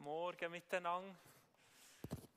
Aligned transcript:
Guten 0.00 0.12
Morgen 0.12 0.50
miteinander. 0.50 1.14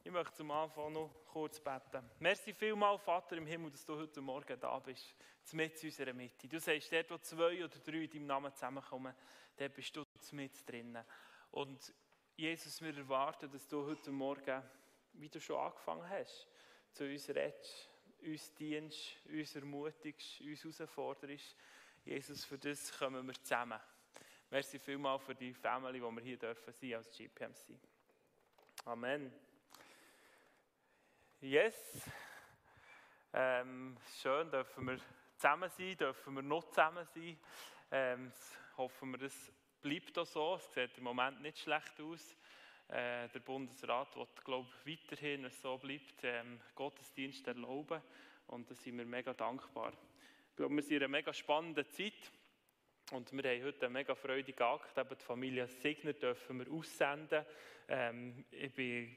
Ich 0.04 0.12
möchte 0.12 0.34
zum 0.34 0.52
Anfang 0.52 0.92
noch 0.92 1.10
kurz 1.32 1.62
beten. 1.62 2.10
Merci 2.20 2.54
vielmal, 2.54 3.00
Vater 3.00 3.38
im 3.38 3.46
Himmel, 3.46 3.72
dass 3.72 3.86
du 3.86 3.96
heute 3.96 4.20
Morgen 4.20 4.60
da 4.60 4.78
bist, 4.80 5.16
mit 5.54 5.82
in 5.82 5.90
unserer 5.90 6.12
Mitte. 6.12 6.46
Du 6.50 6.60
sagst, 6.60 6.92
dort, 6.92 7.10
wo 7.10 7.18
zwei 7.20 7.64
oder 7.64 7.80
drei 7.80 8.00
in 8.00 8.10
deinem 8.10 8.26
Namen 8.26 8.54
zusammenkommen, 8.54 9.16
dort 9.56 9.74
bist 9.76 9.96
du 9.96 10.04
mit 10.34 10.70
drinnen. 10.70 11.06
Und 11.52 11.94
Jesus, 12.36 12.82
wir 12.82 12.98
erwarten, 12.98 13.50
dass 13.50 13.66
du 13.66 13.86
heute 13.86 14.12
Morgen, 14.12 14.62
wie 15.14 15.30
du 15.30 15.40
schon 15.40 15.56
angefangen 15.56 16.10
hast, 16.10 16.50
zu 16.92 17.06
uns 17.06 17.30
redest, 17.30 17.90
uns 18.26 18.54
dienst, 18.56 19.16
uns 19.30 19.56
ermutigst, 19.56 20.42
uns 20.42 20.80
herausforderst. 20.80 21.56
Jesus, 22.04 22.44
für 22.44 22.58
das 22.58 22.92
kommen 22.98 23.26
wir 23.26 23.36
zusammen. 23.36 23.80
Merci 24.54 24.78
vielmal 24.78 25.18
für 25.18 25.34
die 25.34 25.52
Family, 25.52 26.00
die 26.00 26.06
wir 26.16 26.22
hier 26.22 26.38
dürfen 26.38 26.72
sein 26.72 26.94
als 26.94 27.10
GPMC. 27.18 27.76
Amen. 28.86 29.34
Yes. 31.42 32.08
Ähm, 33.34 33.98
schön, 34.22 34.52
dürfen 34.52 34.86
wir 34.86 35.00
zusammen 35.38 35.72
sein, 35.72 35.98
dürfen 35.98 36.36
wir 36.36 36.44
noch 36.44 36.70
zusammen 36.70 37.04
sein. 37.16 37.40
Ähm, 37.90 38.32
hoffen 38.78 39.14
wir, 39.14 39.18
das 39.18 39.52
bleibt 39.82 40.16
auch 40.20 40.26
so. 40.28 40.54
Es 40.58 40.72
sieht 40.72 41.00
im 41.00 41.06
Moment 41.06 41.42
nicht 41.42 41.58
schlecht 41.58 42.00
aus. 42.00 42.38
Äh, 42.90 43.30
der 43.30 43.40
Bundesrat 43.40 44.16
wird, 44.16 44.46
glaube 44.46 44.70
ich, 44.86 45.02
weiterhin, 45.10 45.46
es 45.46 45.60
so 45.64 45.80
bleibt, 45.80 46.24
ähm, 46.26 46.62
Gottesdienst 46.76 47.48
erlauben. 47.48 48.04
Und 48.46 48.70
da 48.70 48.76
sind 48.76 49.00
wir 49.00 49.06
mega 49.08 49.34
dankbar. 49.34 49.94
Ich 50.52 50.56
glaube, 50.58 50.76
wir 50.76 50.84
sind 50.84 50.98
in 50.98 50.98
einer 50.98 51.08
mega 51.08 51.34
spannenden 51.34 51.90
Zeit. 51.90 52.32
Und 53.12 53.32
wir 53.32 53.52
haben 53.52 53.64
heute 53.66 53.86
einen 53.86 53.94
mega 53.94 54.16
freudigen 54.16 54.64
Akt. 54.64 54.98
Eben 54.98 55.10
die 55.10 55.26
Familie 55.26 55.68
Signer 55.68 56.14
dürfen 56.14 56.60
wir 56.60 56.72
aussenden. 56.72 57.46
Ähm, 57.88 58.46
ich 58.50 58.74
bin, 58.74 59.16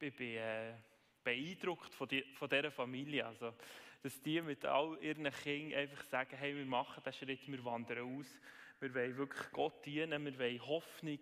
ich 0.00 0.14
bin 0.14 0.36
äh, 0.36 0.74
beeindruckt 1.22 1.94
von, 1.94 2.08
die, 2.08 2.22
von 2.34 2.48
dieser 2.48 2.70
Familie. 2.70 3.24
Also, 3.24 3.54
dass 4.02 4.20
die 4.20 4.42
mit 4.42 4.64
all 4.64 4.98
ihren 5.00 5.30
Kindern 5.30 5.78
einfach 5.78 6.04
sagen, 6.04 6.36
hey, 6.36 6.56
wir 6.56 6.66
machen 6.66 7.02
den 7.02 7.12
Schritt, 7.12 7.50
wir 7.50 7.64
wandern 7.64 8.18
aus. 8.18 8.26
Wir 8.80 8.94
wollen 8.94 9.16
wirklich 9.16 9.50
Gott 9.52 9.86
dienen, 9.86 10.24
wir 10.24 10.38
wollen 10.38 10.66
Hoffnung 10.66 11.20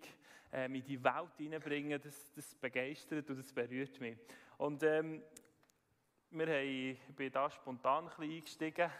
ähm, 0.51 0.75
in 0.75 0.83
die 0.83 1.03
Welt 1.03 1.37
hineinbringen. 1.37 2.01
Das, 2.01 2.33
das 2.35 2.55
begeistert 2.55 3.29
und 3.29 3.37
das 3.37 3.53
berührt 3.53 3.99
mich. 4.01 4.17
Und 4.57 4.83
ähm, 4.83 5.21
wir 6.31 6.47
haben, 6.47 6.91
ich 6.91 7.15
bin 7.15 7.31
da 7.31 7.49
spontan 7.49 8.05
ein 8.05 8.09
bisschen 8.09 8.35
eingestiegen. 8.35 8.91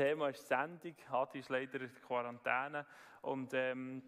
Thema 0.00 0.30
ist 0.30 0.48
Sendung. 0.48 0.94
Hadi 1.10 1.40
ist 1.40 1.50
leider 1.50 1.78
in 1.82 1.94
Quarantäne. 2.06 2.86
Und 3.20 3.52
ähm, 3.52 4.02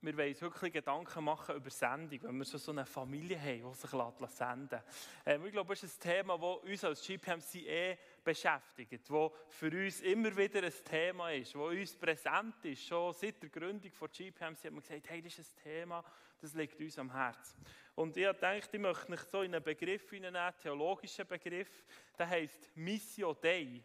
wir 0.00 0.16
wollen 0.16 0.30
uns 0.30 0.42
wirklich 0.42 0.72
Gedanken 0.72 1.22
machen 1.22 1.54
über 1.54 1.70
Sendung, 1.70 2.20
wenn 2.24 2.38
wir 2.38 2.44
so, 2.44 2.58
so 2.58 2.72
eine 2.72 2.84
Familie 2.84 3.40
haben, 3.40 3.72
die 3.72 3.78
sich 3.78 4.30
senden. 4.30 4.80
Ähm, 5.24 5.46
ich 5.46 5.52
glaube, 5.52 5.72
das 5.74 5.84
ist 5.84 6.04
ein 6.04 6.14
Thema, 6.14 6.36
das 6.36 6.68
uns 6.68 6.84
als 6.84 7.06
GPMC 7.06 7.54
eh 7.54 7.98
beschäftigt, 8.24 9.08
das 9.08 9.30
für 9.50 9.70
uns 9.70 10.00
immer 10.00 10.36
wieder 10.36 10.64
ein 10.64 10.72
Thema 10.84 11.30
ist, 11.30 11.54
das 11.54 11.62
uns 11.62 11.94
präsent 11.94 12.64
ist. 12.64 12.84
Schon 12.84 13.14
seit 13.14 13.40
der 13.40 13.50
Gründung 13.50 13.92
von 13.92 14.08
GPMC 14.10 14.64
haben 14.64 14.74
wir 14.74 14.82
gesagt, 14.82 15.10
hey, 15.10 15.22
das 15.22 15.38
ist 15.38 15.56
ein 15.58 15.62
Thema, 15.62 16.04
das 16.40 16.54
liegt 16.54 16.80
uns 16.80 16.98
am 16.98 17.12
Herzen. 17.12 17.64
Und 17.94 18.16
ich 18.16 18.26
gedacht, 18.26 18.70
ich 18.72 18.80
möchte 18.80 19.12
nicht 19.12 19.30
so 19.30 19.42
in 19.42 19.54
einen 19.54 19.62
Begriff 19.62 20.10
hineinnehmen, 20.10 20.42
einen 20.42 20.58
theologischen 20.60 21.24
Begriff, 21.28 21.84
der 22.18 22.28
heißt 22.28 22.72
Missio 22.74 23.34
Dei 23.34 23.80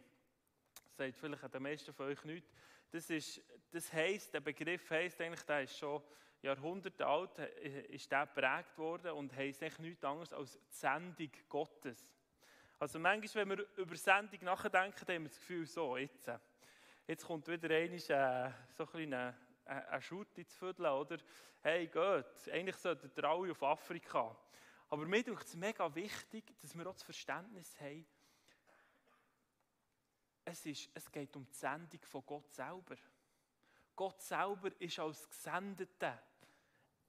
sagt 0.94 1.16
vielleicht 1.16 1.44
an 1.44 1.50
den 1.50 1.62
meisten 1.62 1.92
von 1.92 2.06
euch 2.06 2.24
nicht. 2.24 2.46
Das, 2.90 3.10
ist, 3.10 3.40
das 3.70 3.92
heisst, 3.92 4.32
der 4.32 4.40
Begriff 4.40 4.88
heisst 4.90 5.20
eigentlich, 5.20 5.42
der 5.42 5.62
ist 5.62 5.76
schon 5.76 6.02
Jahrhunderte 6.42 7.06
alt, 7.06 7.38
ist 7.38 8.10
der 8.10 8.26
geprägt 8.26 8.78
worden 8.78 9.12
und 9.12 9.34
heisst 9.34 9.62
eigentlich 9.62 9.78
nichts 9.78 10.04
anderes 10.04 10.32
als 10.32 10.52
die 10.52 10.76
Sendung 10.76 11.30
Gottes. 11.48 12.12
Also 12.78 12.98
manchmal, 12.98 13.48
wenn 13.48 13.58
wir 13.58 13.66
über 13.76 13.96
Sendung 13.96 14.40
nachdenken, 14.42 15.00
haben 15.00 15.22
wir 15.22 15.28
das 15.28 15.38
Gefühl, 15.38 15.66
so, 15.66 15.96
jetzt, 15.96 16.30
jetzt 17.06 17.24
kommt 17.24 17.48
wieder 17.48 17.74
einmal 17.74 17.96
äh, 17.96 18.52
so 18.76 18.86
ein 18.92 19.14
eine, 19.14 19.34
eine 19.64 20.02
Schute 20.02 20.40
ins 20.40 20.54
Viertel, 20.54 20.86
oder? 20.86 21.18
Hey, 21.62 21.86
geht, 21.86 22.52
eigentlich 22.52 22.76
sollten 22.76 23.10
wir 23.14 23.24
alle 23.24 23.50
auf 23.50 23.62
Afrika. 23.62 24.36
Aber 24.90 25.06
mir 25.06 25.26
ist 25.26 25.48
es 25.48 25.56
mega 25.56 25.92
wichtig, 25.94 26.44
dass 26.60 26.76
wir 26.76 26.86
auch 26.86 26.92
das 26.92 27.02
Verständnis 27.02 27.80
haben, 27.80 28.06
es, 30.44 30.66
ist, 30.66 30.90
es 30.94 31.10
geht 31.10 31.34
um 31.36 31.46
die 31.46 31.54
Sendung 31.54 32.00
von 32.02 32.24
Gott 32.26 32.52
selber. 32.52 32.96
Gott 33.96 34.20
selber 34.20 34.70
ist 34.80 34.98
als 34.98 35.28
Gesendete 35.28 36.18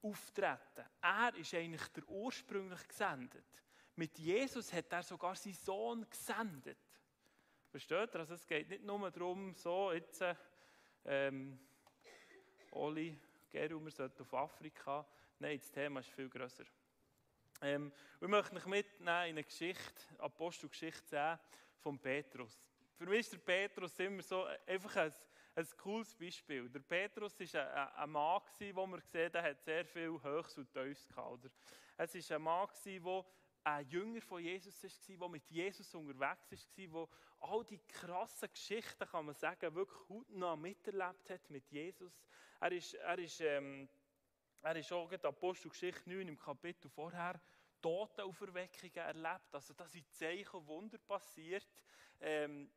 auftreten. 0.02 0.84
Er 1.00 1.34
ist 1.34 1.54
eigentlich 1.54 1.86
der 1.88 2.08
ursprünglich 2.08 2.86
gesendet. 2.86 3.44
Mit 3.96 4.18
Jesus 4.18 4.72
hat 4.72 4.92
er 4.92 5.02
sogar 5.02 5.34
seinen 5.34 5.54
Sohn 5.54 6.08
gesendet. 6.08 6.78
Versteht 7.70 8.14
ihr? 8.14 8.20
Also 8.20 8.34
es 8.34 8.46
geht 8.46 8.68
nicht 8.68 8.84
nur 8.84 9.10
darum, 9.10 9.54
so 9.54 9.92
jetzt, 9.92 10.24
ähm, 11.04 11.58
Oli, 12.70 13.18
Geru, 13.50 13.82
wir 13.82 13.90
sollten 13.90 14.22
auf 14.22 14.34
Afrika. 14.34 15.06
Nein, 15.38 15.58
das 15.58 15.70
Thema 15.70 16.00
ist 16.00 16.10
viel 16.10 16.28
grösser. 16.28 16.64
Ähm, 17.62 17.92
ich 18.20 18.28
möchte 18.28 18.54
mich 18.54 18.66
mitnehmen 18.66 19.00
in 19.00 19.08
eine 19.08 19.44
Geschichte, 19.44 20.02
Apostelgeschichte 20.18 21.06
10 21.06 21.38
von 21.78 21.98
Petrus. 21.98 22.60
Für 22.98 23.04
mich 23.04 23.20
ist 23.20 23.32
der 23.32 23.38
Petrus 23.38 23.98
immer 23.98 24.22
so 24.22 24.46
einfach 24.66 24.96
ein, 24.96 25.12
ein 25.54 25.66
cooles 25.76 26.14
Beispiel. 26.14 26.68
Der 26.70 26.80
Petrus 26.80 27.38
war 27.38 27.74
ein, 27.74 27.94
ein 27.94 28.10
Mann, 28.10 28.42
der 28.58 28.72
man 28.72 29.00
gesehen 29.00 29.32
hat, 29.34 29.44
hat 29.44 29.62
sehr 29.62 29.84
viel 29.84 30.18
Höchst 30.22 30.56
und 30.56 30.72
Tiefs 30.72 31.06
gehabt. 31.06 31.50
Es 31.98 32.30
war 32.30 32.36
ein 32.36 32.42
Mann, 32.42 32.68
der 32.84 33.24
ein 33.64 33.88
Jünger 33.88 34.20
von 34.22 34.42
Jesus 34.42 34.82
war, 34.82 35.16
der 35.18 35.28
mit 35.28 35.50
Jesus 35.50 35.94
unterwegs 35.94 36.68
war, 36.76 37.06
der 37.06 37.08
all 37.40 37.64
die 37.64 37.80
krassen 37.86 38.48
Geschichten, 38.50 39.06
kann 39.06 39.26
man 39.26 39.34
sagen, 39.34 39.74
wirklich 39.74 40.08
hautnah 40.08 40.56
miterlebt 40.56 41.28
hat 41.28 41.50
mit 41.50 41.70
Jesus. 41.70 42.22
Er 42.60 42.72
ist, 42.72 42.94
er 42.94 43.18
ist, 43.18 43.40
ähm, 43.40 43.88
er 44.62 44.76
ist 44.76 44.90
auch 44.92 45.10
in 45.12 45.20
der 45.20 45.28
Apostelgeschichte 45.28 46.08
9 46.08 46.28
im 46.28 46.38
Kapitel 46.38 46.88
vorher 46.88 47.38
Totenauferweckungen 47.82 48.96
erlebt. 48.96 49.52
Also 49.52 49.74
da 49.74 49.86
sind 49.86 50.10
Zeichen 50.14 50.56
und 50.56 50.66
Wunder 50.66 50.98
passiert. 50.98 51.66
Ähm, 52.20 52.70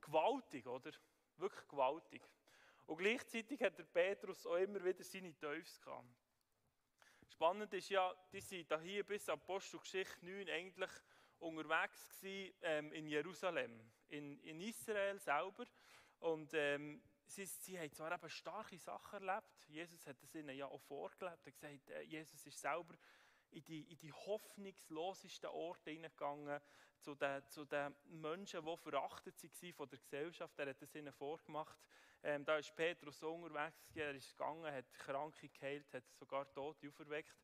gewaltig, 0.00 0.66
oder? 0.66 0.92
Wirklich 1.36 1.68
gewaltig. 1.68 2.22
Und 2.86 2.98
gleichzeitig 2.98 3.62
hat 3.62 3.78
der 3.78 3.84
Petrus 3.84 4.46
auch 4.46 4.56
immer 4.56 4.84
wieder 4.84 5.04
seine 5.04 5.36
Teufels 5.38 5.80
gehabt. 5.80 6.08
Spannend 7.28 7.72
ist 7.72 7.88
ja, 7.88 8.12
die 8.32 8.40
sind 8.40 8.66
hier 8.82 9.06
bis 9.06 9.28
Apostelgeschichte 9.28 10.26
9 10.26 10.48
eigentlich 10.48 10.90
unterwegs 11.38 12.20
gewesen, 12.20 12.54
ähm, 12.62 12.92
in 12.92 13.06
Jerusalem, 13.06 13.80
in, 14.08 14.38
in 14.40 14.60
Israel 14.60 15.18
selber. 15.18 15.64
Und 16.18 16.52
ähm, 16.54 17.02
sie, 17.24 17.46
sie 17.46 17.78
haben 17.78 17.92
zwar 17.92 18.12
eben 18.12 18.28
starke 18.28 18.78
Sachen 18.78 19.26
erlebt, 19.26 19.66
Jesus 19.68 20.06
hat 20.06 20.22
es 20.22 20.34
ihnen 20.34 20.54
ja 20.56 20.66
auch 20.66 20.80
vorgelebt, 20.80 21.46
er 21.46 21.52
hat 21.52 21.54
gesagt, 21.54 21.90
äh, 21.90 22.02
Jesus 22.02 22.44
ist 22.44 22.58
selber 22.58 22.94
in 23.52 23.64
die, 23.64 23.82
in 23.90 23.98
die 23.98 24.12
hoffnungslosesten 24.12 25.50
Orte 25.50 25.90
hineingegangen, 25.90 26.60
zu 27.00 27.14
den, 27.14 27.46
zu 27.48 27.64
den 27.64 27.94
Menschen, 28.04 28.64
die 28.64 28.76
verachtet 28.76 29.42
waren 29.42 29.72
von 29.72 29.88
der 29.88 29.98
Gesellschaft. 29.98 30.58
Er 30.58 30.68
hat 30.68 30.82
es 30.82 30.94
ihnen 30.94 31.12
vorgemacht. 31.12 31.78
Ähm, 32.22 32.44
da 32.44 32.58
ist 32.58 32.76
Petrus 32.76 33.22
unterwegs, 33.22 33.90
er 33.94 34.14
ist 34.14 34.36
gegangen, 34.36 34.72
hat 34.72 34.92
Kranke 34.92 35.48
geheilt, 35.48 35.92
hat 35.94 36.04
sogar 36.12 36.50
Tote 36.52 36.88
auferweckt. 36.88 37.34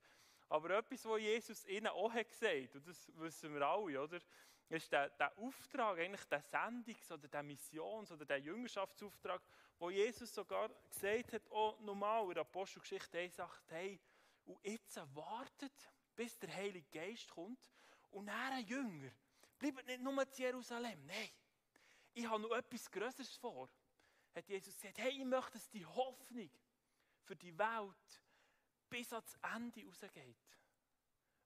Aber 0.49 0.71
etwas, 0.71 1.05
was 1.06 1.21
Jesus 1.21 1.65
ihnen 1.65 1.89
auch 1.89 2.12
hat 2.12 2.28
gesagt, 2.28 2.77
und 2.77 2.87
das 2.87 3.11
wissen 3.17 3.55
wir 3.55 3.62
alle, 3.62 4.00
oder? 4.00 4.21
ist 4.69 4.91
der, 4.91 5.11
der 5.11 5.37
Auftrag, 5.38 5.99
eigentlich 5.99 6.25
der 6.25 6.43
Sendungs- 6.43 7.11
oder 7.12 7.28
der 7.28 7.43
Missions- 7.43 8.11
oder 8.11 8.25
der 8.25 8.38
Jüngerschaftsauftrag, 8.38 9.41
wo 9.78 9.91
Jesus 9.91 10.34
sogar 10.34 10.71
gesagt 10.88 11.33
hat, 11.33 11.50
auch 11.50 11.78
normal 11.81 12.25
in 12.25 12.34
der 12.34 12.41
Apostelgeschichte 12.41 13.19
1 13.19 13.37
sagt, 13.37 13.71
hey, 13.71 14.00
und 14.44 14.58
jetzt 14.64 15.00
wartet, 15.14 15.73
bis 16.17 16.39
der 16.39 16.55
Heilige 16.55 16.89
Geist 16.91 17.29
kommt 17.29 17.71
und 18.11 18.29
ein 18.29 18.67
Jünger 18.67 19.13
Bleibt 19.59 19.87
nicht 19.87 20.03
nur 20.03 20.31
zu 20.31 20.43
Jerusalem. 20.43 21.07
Nein, 21.07 21.31
ich 22.13 22.29
habe 22.29 22.43
noch 22.43 22.57
etwas 22.57 22.91
Größeres 22.91 23.37
vor. 23.37 23.69
Hat 24.35 24.49
Jesus 24.49 24.75
gesagt, 24.75 24.99
hey, 24.99 25.11
ich 25.19 25.25
möchte, 25.25 25.53
dass 25.53 25.71
die 25.71 25.85
Hoffnung 25.85 26.51
für 27.23 27.37
die 27.37 27.57
Welt 27.57 28.23
bis 28.89 29.13
ans 29.13 29.35
Ende 29.55 29.85
rausgeht. 29.87 30.37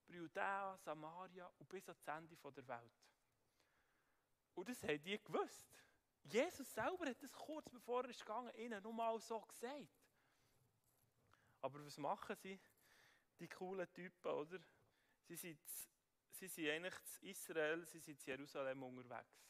Bei 0.09 0.15
Judäa, 0.15 0.77
Samaria 0.79 1.49
und 1.59 1.69
bis 1.69 1.89
ans 1.89 2.07
Ende 2.07 2.37
der 2.37 2.69
Welt. 2.69 2.93
Und 4.55 4.69
das 4.69 4.83
haben 4.83 5.01
die 5.03 5.23
gewusst. 5.23 5.69
Jesus 6.25 6.73
selber 6.75 7.07
hat 7.07 7.23
das 7.23 7.33
kurz 7.33 7.71
bevor 7.71 8.05
er 8.05 8.11
ist 8.11 8.21
gegangen, 8.21 8.55
ihnen 8.57 8.83
nur 8.83 8.93
mal 8.93 9.19
so 9.21 9.41
gesagt. 9.41 9.89
Aber 11.61 11.85
was 11.85 11.97
machen 11.97 12.37
sie, 12.37 12.59
die 13.41 13.49
coolen 13.49 13.93
Typen, 13.93 14.31
oder? 14.31 14.61
Sie 15.27 15.37
sind 15.37 15.61
sie 16.33 16.49
sind 16.49 16.69
eigentlich 16.69 16.95
in 17.21 17.29
Israel, 17.29 17.87
sie 17.87 17.99
sind 17.99 18.21
in 18.21 18.27
Jerusalem 18.27 18.83
unterwegs. 18.83 19.45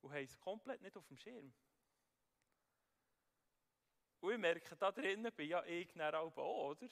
Und 0.00 0.12
haben 0.12 0.24
es 0.24 0.38
komplett 0.38 0.80
nicht 0.82 0.96
auf 0.96 1.06
dem 1.06 1.16
Schirm. 1.16 1.52
Und 4.20 4.32
ich 4.32 4.38
merke, 4.38 4.76
da 4.76 4.92
drinnen 4.92 5.32
bin 5.32 5.48
ja 5.48 5.64
ich 5.64 6.00
auch, 6.00 6.36
oder? 6.36 6.88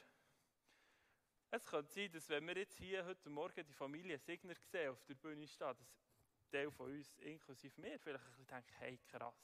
Es 1.50 1.64
könnte 1.66 1.93
sein, 1.93 2.11
dass 2.11 2.28
wenn 2.28 2.46
wir 2.46 2.56
jetzt 2.56 2.76
hier 2.76 3.05
heute 3.05 3.31
Morgen 3.31 3.64
die 3.64 3.72
Familie 3.72 4.19
Signer 4.19 4.55
sehen, 4.56 4.90
auf 4.90 5.05
der 5.05 5.14
Bühne 5.14 5.46
stehen, 5.46 5.76
dass 5.76 6.49
Teil 6.50 6.70
von 6.70 6.90
uns, 6.90 7.17
inklusive 7.19 7.81
mir, 7.81 7.99
vielleicht 8.00 8.25
ein 8.25 8.31
bisschen 8.31 8.46
denkt, 8.46 8.72
hey 8.78 8.99
krass, 9.06 9.34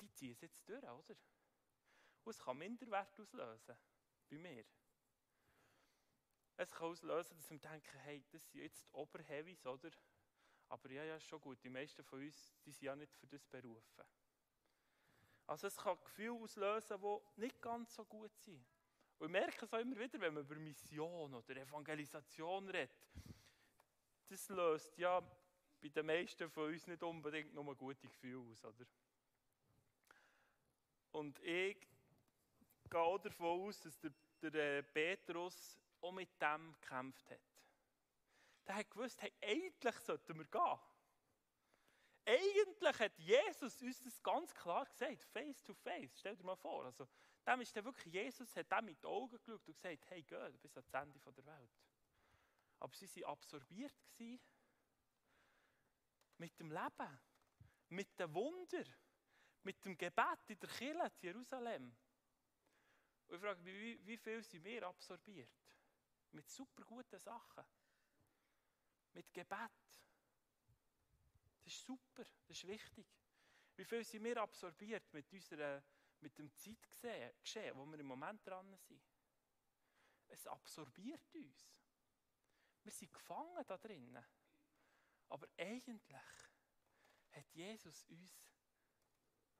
die 0.00 0.12
ziehen 0.12 0.32
es 0.32 0.40
jetzt 0.40 0.68
durch, 0.68 0.82
oder? 0.82 1.16
Und 2.22 2.30
es 2.30 2.38
kann 2.38 2.58
Minderwert 2.58 3.18
auslösen, 3.18 3.76
bei 4.28 4.38
mir. 4.38 4.64
Es 6.60 6.72
kann 6.72 6.88
auslösen, 6.88 7.34
dass 7.38 7.50
wir 7.50 7.58
denken, 7.58 7.98
hey, 8.00 8.22
das 8.32 8.46
sind 8.50 8.60
jetzt 8.60 8.86
die 8.92 9.66
oder? 9.66 9.90
Aber 10.68 10.90
ja, 10.90 11.04
ja, 11.04 11.16
ist 11.16 11.24
schon 11.24 11.40
gut. 11.40 11.58
Die 11.64 11.70
meisten 11.70 12.04
von 12.04 12.20
uns, 12.20 12.54
die 12.66 12.70
sind 12.70 12.82
ja 12.82 12.94
nicht 12.94 13.16
für 13.16 13.26
das 13.26 13.46
berufen. 13.46 14.04
Also 15.46 15.68
es 15.68 15.76
kann 15.78 15.96
Gefühle 16.04 16.32
auslösen, 16.32 17.00
die 17.00 17.40
nicht 17.40 17.62
ganz 17.62 17.94
so 17.94 18.04
gut 18.04 18.36
sind. 18.36 18.62
Und 19.18 19.28
ich 19.28 19.32
merke 19.32 19.64
es 19.64 19.72
auch 19.72 19.78
immer 19.78 19.98
wieder, 19.98 20.20
wenn 20.20 20.34
man 20.34 20.42
über 20.42 20.54
Mission 20.56 21.32
oder 21.32 21.56
Evangelisation 21.56 22.68
redet. 22.68 22.90
Das 24.28 24.46
löst 24.50 24.98
ja 24.98 25.18
bei 25.80 25.88
den 25.88 26.04
meisten 26.04 26.50
von 26.50 26.74
uns 26.74 26.86
nicht 26.86 27.02
unbedingt 27.02 27.54
nur 27.54 27.74
gute 27.74 28.06
Gefühle 28.06 28.50
aus, 28.50 28.62
oder? 28.66 28.84
Und 31.12 31.38
ich 31.42 31.78
gehe 32.90 33.00
auch 33.00 33.18
davon 33.18 33.62
aus, 33.62 33.80
dass 33.80 33.98
der, 33.98 34.12
der 34.42 34.78
äh, 34.80 34.82
Petrus 34.82 35.80
auch 36.00 36.12
mit 36.12 36.30
dem 36.40 36.72
gekämpft 36.80 37.30
hat. 37.30 37.40
Der 38.66 38.76
hat 38.76 38.90
gewusst, 38.90 39.20
hey, 39.22 39.32
eigentlich 39.42 39.96
sollten 39.96 40.38
wir 40.38 40.44
gehen. 40.44 40.78
Eigentlich 42.26 42.98
hat 42.98 43.18
Jesus 43.18 43.80
uns 43.82 44.00
das 44.02 44.22
ganz 44.22 44.54
klar 44.54 44.84
gesagt, 44.86 45.24
face 45.24 45.62
to 45.62 45.74
face. 45.74 46.18
Stell 46.18 46.36
dir 46.36 46.44
mal 46.44 46.56
vor. 46.56 46.84
Also, 46.84 47.08
dem 47.46 47.60
ist 47.62 47.74
dann 47.74 47.84
wirklich, 47.84 48.12
Jesus 48.12 48.54
hat 48.54 48.70
dem 48.70 48.84
mit 48.84 49.02
den 49.02 49.08
Augen 49.08 49.36
geschaut 49.36 49.66
und 49.66 49.74
gesagt, 49.74 50.10
hey, 50.10 50.22
geh, 50.22 50.50
du 50.50 50.58
bist 50.58 50.76
ans 50.76 50.92
Ende 50.92 51.18
der 51.18 51.46
Welt. 51.46 51.70
Aber 52.78 52.94
sie 52.94 53.22
waren 53.22 53.32
absorbiert 53.32 53.94
mit 56.38 56.58
dem 56.58 56.70
Leben, 56.70 57.20
mit 57.88 58.18
dem 58.18 58.34
Wunder, 58.34 58.84
mit 59.62 59.84
dem 59.84 59.96
Gebet 59.96 60.48
in 60.48 60.58
der 60.58 60.68
Kirche 60.68 61.12
in 61.20 61.20
Jerusalem. 61.20 61.96
Und 63.26 63.34
ich 63.34 63.40
frage 63.40 63.60
mich, 63.62 63.74
wie, 63.74 64.06
wie 64.06 64.16
viel 64.16 64.42
sind 64.42 64.64
wir 64.64 64.86
absorbiert? 64.86 65.50
Mit 66.32 66.48
super 66.48 66.84
guten 66.84 67.18
Sachen. 67.18 67.64
Mit 69.12 69.32
Gebet. 69.32 69.70
Das 71.58 71.66
ist 71.66 71.84
super, 71.84 72.24
das 72.24 72.56
ist 72.56 72.66
wichtig. 72.66 73.06
Wie 73.76 73.84
viel 73.84 74.04
sind 74.04 74.24
wir 74.24 74.36
absorbiert 74.36 75.12
mit, 75.12 75.32
unserer, 75.32 75.82
mit 76.20 76.36
dem 76.38 76.54
Zeitgeschehen, 76.54 77.76
wo 77.76 77.86
wir 77.86 77.98
im 77.98 78.06
Moment 78.06 78.46
dran 78.46 78.76
sind? 78.78 79.02
Es 80.28 80.46
absorbiert 80.46 81.34
uns. 81.34 81.72
Wir 82.82 82.92
sind 82.92 83.12
gefangen 83.12 83.64
da 83.66 83.76
drinnen. 83.78 84.24
Aber 85.28 85.46
eigentlich 85.56 86.50
hat 87.30 87.54
Jesus 87.54 88.04
uns, 88.06 88.48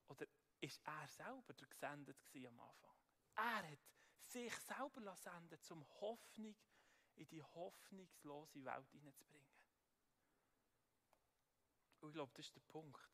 oder 0.09 0.27
ist 0.61 0.81
er 0.85 1.09
selber 1.09 1.55
der 1.55 1.69
Gesendet 1.69 2.19
am 2.35 2.61
Anfang? 2.61 2.97
Er 3.37 3.71
hat 3.71 3.79
sich 4.31 4.55
selber 4.57 5.15
senden, 5.17 5.59
um 5.71 5.87
Hoffnung 6.01 6.55
in 7.17 7.29
die 7.29 7.43
hoffnungslose 7.43 8.65
Welt 8.65 8.91
hineinzubringen. 8.91 9.49
Und 12.01 12.09
ich 12.09 12.15
glaube, 12.15 12.33
das 12.35 12.47
ist 12.47 12.57
der 12.57 12.61
Punkt. 12.61 13.11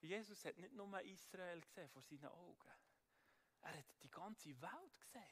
Jesus 0.00 0.44
hat 0.44 0.56
nicht 0.58 0.74
nur 0.74 1.00
Israel 1.02 1.60
gesehen 1.60 1.88
vor 1.88 2.02
seinen 2.02 2.26
Augen. 2.26 2.70
Er 3.62 3.78
hat 3.78 3.86
die 4.02 4.10
ganze 4.10 4.60
Welt 4.60 5.00
gesehen. 5.00 5.22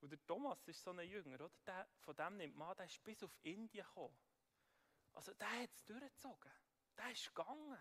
Und 0.00 0.10
der 0.10 0.24
Thomas 0.26 0.68
ist 0.68 0.82
so 0.82 0.90
ein 0.90 1.08
Jünger, 1.08 1.36
oder? 1.36 1.50
Der, 1.66 1.88
von 1.98 2.14
dem 2.14 2.36
nimmt 2.36 2.54
man, 2.54 2.76
der 2.76 2.86
ist 2.86 3.02
bis 3.02 3.22
auf 3.22 3.36
Indien 3.42 3.86
gekommen. 3.86 4.16
Also 5.14 5.32
der 5.34 5.50
hat 5.62 5.74
es 5.74 5.84
durchgezogen. 5.86 6.52
Der 6.98 7.10
ist 7.10 7.34
gegangen. 7.34 7.78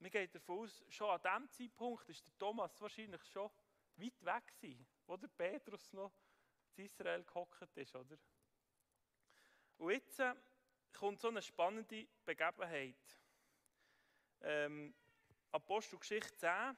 Mir 0.00 0.10
geht 0.10 0.34
davon 0.34 0.60
aus, 0.60 0.82
schon 0.88 1.10
an 1.10 1.20
diesem 1.22 1.50
Zeitpunkt 1.50 2.08
ist 2.08 2.26
der 2.26 2.38
Thomas 2.38 2.80
wahrscheinlich 2.80 3.22
schon 3.26 3.50
weit 3.96 4.24
weg 4.24 4.54
gewesen, 4.56 4.86
wo 5.06 5.16
der 5.18 5.28
Petrus 5.28 5.92
noch 5.92 6.12
in 6.76 6.86
Israel 6.86 7.22
gehockt 7.22 7.76
ist, 7.76 7.94
oder? 7.94 8.16
Und 9.76 9.90
jetzt 9.90 10.18
äh, 10.20 10.34
kommt 10.94 11.20
so 11.20 11.28
eine 11.28 11.42
spannende 11.42 12.08
Begebenheit. 12.24 13.18
Ähm, 14.40 14.94
Apostelgeschichte 15.52 16.34
10. 16.34 16.76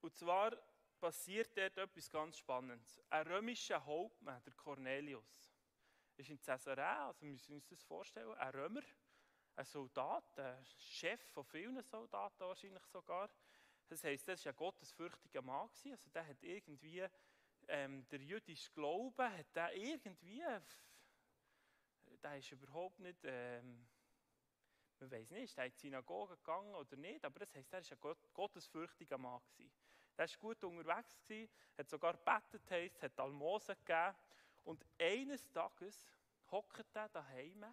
Und 0.00 0.16
zwar 0.16 0.56
passiert 0.98 1.56
dort 1.56 1.78
etwas 1.78 2.10
ganz 2.10 2.38
Spannendes. 2.38 3.00
Ein 3.10 3.28
römischer 3.28 3.84
Hauptmann, 3.84 4.42
der 4.42 4.54
Cornelius, 4.54 5.54
ist 6.16 6.30
in 6.30 6.40
Caesarea, 6.40 7.06
also 7.06 7.22
wir 7.22 7.30
müssen 7.30 7.54
uns 7.54 7.68
das 7.68 7.82
vorstellen, 7.84 8.34
ein 8.34 8.50
Römer, 8.50 8.82
ein 9.56 9.64
Soldat, 9.64 10.38
ein 10.38 10.64
Chef 10.78 11.20
von 11.32 11.44
vielen 11.44 11.82
Soldaten 11.82 12.40
wahrscheinlich 12.40 12.84
sogar. 12.84 13.28
Das 13.88 14.02
heisst, 14.04 14.28
das 14.28 14.44
war 14.44 14.52
ein 14.52 14.56
gottesfürchtiger 14.56 15.42
Mann. 15.42 15.68
Also 15.90 16.10
der 16.10 16.26
hat 16.26 16.42
irgendwie, 16.42 17.06
ähm, 17.68 18.06
der 18.08 18.20
jüdische 18.20 18.70
Glaube 18.72 19.30
hat 19.30 19.54
der 19.54 19.74
irgendwie, 19.74 20.42
der 22.22 22.38
ist 22.38 22.52
überhaupt 22.52 22.98
nicht, 23.00 23.18
ähm, 23.24 23.86
man 25.00 25.10
weiß 25.10 25.30
nicht, 25.32 25.56
der 25.56 25.66
ist 25.66 25.72
in 25.72 25.72
die 25.72 25.78
Synagoge 25.78 26.36
gegangen 26.36 26.74
oder 26.74 26.96
nicht, 26.96 27.24
aber 27.24 27.40
das 27.40 27.54
heisst, 27.54 27.72
er 27.72 28.02
war 28.02 28.12
ein 28.12 28.32
gottesfürchtiger 28.32 29.18
Mann. 29.18 29.42
Der 30.16 30.28
war 30.28 30.38
gut 30.38 30.62
unterwegs, 30.64 31.20
gewesen, 31.24 31.50
hat 31.76 31.88
sogar 31.88 32.16
gebetet, 32.16 32.70
heisst, 32.70 33.02
hat 33.02 33.18
Almosen 33.18 33.76
gegeben. 33.84 34.14
Und 34.64 34.86
eines 34.98 35.50
Tages 35.50 36.06
hockt 36.50 36.94
er 36.94 37.08
daheim 37.08 37.64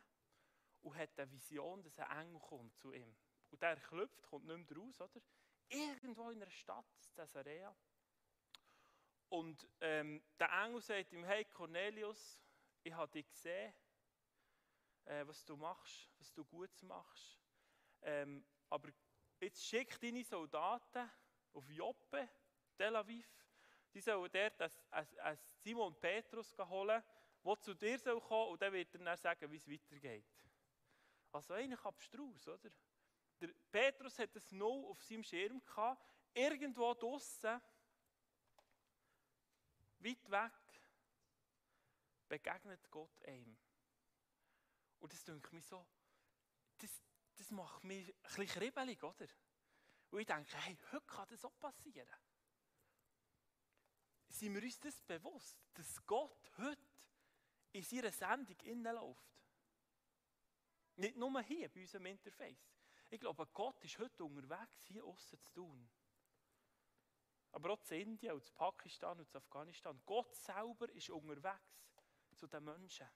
und 0.81 0.95
hat 0.95 1.17
eine 1.19 1.31
Vision, 1.31 1.83
dass 1.83 1.99
ein 1.99 2.27
Engel 2.27 2.39
kommt 2.39 2.75
zu 2.77 2.93
ihm. 2.93 3.15
Und 3.49 3.61
der 3.61 3.77
klopft, 3.77 4.21
kommt 4.23 4.45
nicht 4.45 4.69
mehr 4.69 4.79
raus, 4.79 5.01
oder? 5.01 5.21
Irgendwo 5.69 6.29
in 6.29 6.41
einer 6.41 6.51
Stadt, 6.51 6.85
Caesarea. 7.15 7.75
Und 9.29 9.67
ähm, 9.81 10.23
der 10.39 10.49
Engel 10.63 10.81
sagt 10.81 11.13
ihm, 11.13 11.23
hey 11.23 11.45
Cornelius, 11.45 12.41
ich 12.83 12.93
habe 12.93 13.11
dich 13.11 13.29
gesehen, 13.29 13.73
äh, 15.05 15.25
was 15.27 15.45
du 15.45 15.55
machst, 15.55 16.09
was 16.17 16.33
du 16.33 16.43
gut 16.45 16.81
machst. 16.83 17.39
Ähm, 18.01 18.45
aber 18.69 18.89
jetzt 19.39 19.65
schick 19.65 19.99
deine 19.99 20.23
Soldaten 20.23 21.09
auf 21.53 21.69
Joppe, 21.69 22.29
Tel 22.77 22.95
Aviv. 22.95 23.27
Die 23.93 24.01
sollen 24.01 24.31
dort 24.31 24.71
einen 24.91 25.39
Simon 25.57 25.99
Petrus 25.99 26.55
holen, 26.57 27.03
der 27.43 27.59
zu 27.59 27.73
dir 27.73 27.99
kommen 27.99 28.21
soll 28.21 28.51
und 28.51 28.61
dann 28.61 28.73
wird 28.73 28.93
er 28.93 28.99
dann 28.99 29.17
sagen, 29.17 29.51
wie 29.51 29.57
es 29.57 29.67
weitergeht. 29.67 30.48
Also 31.31 31.53
eigentlich 31.53 31.83
abstrus, 31.85 32.47
oder? 32.47 32.69
Der 33.39 33.47
Petrus 33.71 34.17
hat 34.19 34.35
es 34.35 34.51
noch 34.51 34.89
auf 34.89 35.03
seinem 35.03 35.23
Schirm 35.23 35.63
gehabt, 35.63 36.03
irgendwo 36.33 36.93
draußen, 36.93 37.61
weit 39.99 40.31
weg, 40.31 40.51
begegnet 42.27 42.89
Gott 42.91 43.23
einem. 43.23 43.57
Und 44.99 45.13
das 45.13 45.23
denke 45.23 45.55
mich 45.55 45.65
so, 45.65 45.85
das, 46.77 47.01
das 47.37 47.51
macht 47.51 47.83
mich 47.83 48.09
ein 48.09 48.21
bisschen 48.23 48.47
kribbelig, 48.47 49.01
oder? 49.03 49.27
Und 50.11 50.19
ich 50.19 50.27
denke, 50.27 50.57
hey, 50.57 50.77
heute 50.91 51.05
kann 51.05 51.27
das 51.29 51.45
auch 51.45 51.57
passieren. 51.59 52.09
Sind 54.27 54.53
wir 54.53 54.63
uns 54.63 54.79
das 54.79 55.01
bewusst, 55.01 55.57
dass 55.73 56.05
Gott 56.05 56.51
heute 56.57 56.81
in 57.71 57.83
seiner 57.83 58.11
Sendung 58.11 58.57
innenläuft? 58.61 59.38
Nicht 60.99 61.15
nur 61.15 61.41
hier 61.43 61.69
bei 61.69 61.79
unserem 61.79 62.07
Interface. 62.07 62.73
Ich 63.09 63.21
glaube, 63.21 63.47
Gott 63.53 63.81
ist 63.85 63.97
heute 63.99 64.25
unterwegs, 64.25 64.83
hier 64.83 65.05
außen 65.05 65.39
zu 65.39 65.53
tun. 65.53 65.89
Aber 67.53 67.69
auch 67.71 67.81
zu 67.81 67.95
Indien 67.95 68.33
und 68.33 68.43
zu 68.43 68.51
Pakistan 68.51 69.17
und 69.17 69.29
zu 69.29 69.37
Afghanistan. 69.37 69.97
Gott 70.05 70.35
selber 70.35 70.89
ist 70.89 71.09
unterwegs 71.09 71.61
zu 72.35 72.47
den 72.47 72.65
Menschen. 72.65 73.07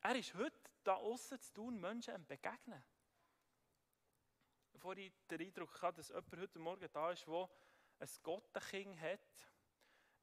Er 0.00 0.16
ist 0.16 0.34
heute 0.34 0.58
da 0.82 0.94
außen 0.94 1.40
zu 1.40 1.52
tun, 1.52 1.80
Menschen 1.80 2.26
begegnen. 2.26 2.82
Bevor 4.72 4.96
ich 4.96 5.12
den 5.30 5.42
Eindruck 5.42 5.80
hatte, 5.80 5.98
dass 5.98 6.08
jemand 6.08 6.38
heute 6.38 6.58
Morgen 6.58 6.88
da 6.92 7.12
ist, 7.12 7.24
der 7.24 7.48
ein 8.00 8.08
Gottenkind 8.24 9.00
hat. 9.00 9.52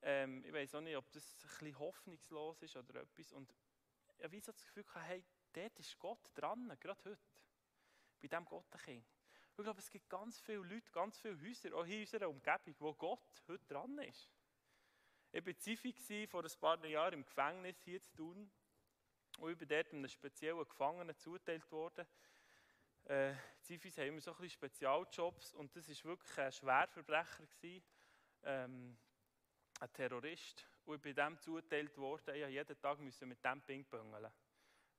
Ähm, 0.01 0.43
ich 0.43 0.51
weiß 0.51 0.75
auch 0.75 0.81
nicht, 0.81 0.97
ob 0.97 1.09
das 1.11 1.23
ein 1.33 1.47
bisschen 1.47 1.79
hoffnungslos 1.79 2.61
ist 2.61 2.75
oder 2.75 3.03
etwas. 3.03 3.31
Und 3.31 3.55
ich 4.17 4.23
habe 4.25 4.41
das 4.41 4.63
Gefühl, 4.65 4.85
hey, 4.95 5.23
dort 5.55 5.79
ist 5.79 5.97
Gott 5.99 6.31
dran, 6.35 6.75
gerade 6.79 7.09
heute. 7.09 7.39
Bei 8.21 8.27
diesem 8.27 8.45
Gottenkind. 8.45 9.05
Ich 9.57 9.63
glaube, 9.63 9.79
es 9.79 9.89
gibt 9.89 10.09
ganz 10.09 10.39
viele 10.41 10.57
Leute, 10.57 10.91
ganz 10.91 11.17
viele 11.19 11.39
Häuser, 11.41 11.75
auch 11.75 11.85
in 11.85 12.01
unserer 12.01 12.29
Umgebung, 12.29 12.75
wo 12.79 12.93
Gott 12.93 13.43
heute 13.47 13.65
dran 13.65 13.97
ist. 13.99 14.29
Ich 15.31 15.45
war 15.45 15.57
Zivi 15.57 16.27
vor 16.27 16.43
ein 16.43 16.59
paar 16.59 16.85
Jahren 16.85 17.13
im 17.13 17.25
Gefängnis 17.25 17.81
hier 17.83 18.01
zu 18.01 18.13
tun. 18.15 18.51
Und 19.39 19.51
ich 19.51 19.57
bin 19.57 19.67
dort 19.67 19.93
einem 19.93 20.07
speziellen 20.07 20.67
Gefangenen 20.67 21.17
zuteilt 21.17 21.69
worden. 21.71 22.05
Äh, 23.05 23.33
Zifis 23.61 23.97
haben 23.97 24.07
immer 24.07 24.21
so 24.21 24.31
ein 24.31 24.37
bisschen 24.37 24.51
Spezialjobs 24.51 25.53
und 25.53 25.75
das 25.75 25.87
war 25.87 26.11
wirklich 26.11 26.37
ein 26.37 26.51
Schwerverbrecher. 26.51 27.45
Gewesen, 27.45 27.83
ähm, 28.43 28.97
ein 29.79 29.93
Terrorist. 29.93 30.65
Und 30.85 30.95
ich 30.95 31.01
bin 31.01 31.15
dem 31.15 31.39
zugeteilt 31.39 31.97
worden, 31.97 32.35
ich 32.35 32.47
jeden 32.49 32.81
Tag 32.81 32.99
mit 32.99 33.21
dem 33.21 33.61
pingpongeln. 33.61 34.31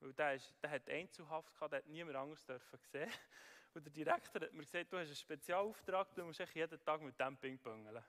Weil 0.01 0.13
der, 0.13 0.35
ist, 0.35 0.55
der 0.63 0.71
hat 0.71 0.89
Einzelhaft 0.89 1.55
gehabt, 1.55 1.73
der 1.73 1.79
hat 1.79 1.87
niemand 1.87 2.17
anderes 2.17 2.45
dürfen 2.45 2.79
sehen. 2.93 3.11
Und 3.75 3.85
der 3.85 3.93
Direktor 3.93 4.41
hat 4.43 4.53
mir 4.53 4.65
gesagt, 4.65 4.93
du 4.93 4.99
hast 4.99 5.07
einen 5.07 5.17
Spezialauftrag, 5.17 6.15
du 6.15 6.25
musst 6.25 6.41
jeden 6.55 6.85
Tag 6.85 7.01
mit 7.03 7.19
dem 7.19 7.37
pingpongeln. 7.37 8.03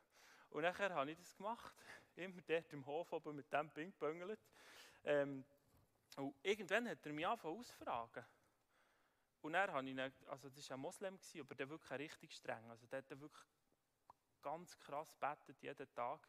Und 0.49 0.61
nachher 0.61 0.93
habe 0.93 1.11
ich 1.11 1.17
das 1.17 1.35
gemacht. 1.35 1.73
Immer 2.15 2.41
dort 2.41 2.73
im 2.73 2.85
Hof 2.85 3.11
oben 3.11 3.35
mit 3.35 3.51
dem 3.51 3.69
pingpongelt. 3.69 4.39
Ähm, 5.03 5.45
und 6.15 6.35
irgendwann 6.41 6.87
hat 6.87 7.05
er 7.05 7.13
mich 7.13 7.27
angefangen 7.27 7.59
auszufragen. 7.59 8.25
Und 9.41 9.53
dann 9.53 9.71
habe 9.71 9.85
ich 9.85 9.91
ihn, 9.91 9.99
also 9.99 10.49
das 10.49 10.69
war 10.69 10.77
ein 10.77 10.81
Moslem, 10.81 11.19
aber 11.39 11.55
der 11.55 11.69
wirklich 11.69 11.99
richtig 11.99 12.33
streng. 12.33 12.69
Also 12.69 12.87
der 12.87 12.99
hat 12.99 13.09
wirklich 13.09 13.45
ganz 14.41 14.77
krass 14.79 15.15
betet 15.15 15.61
jeden 15.61 15.93
Tag. 15.93 16.27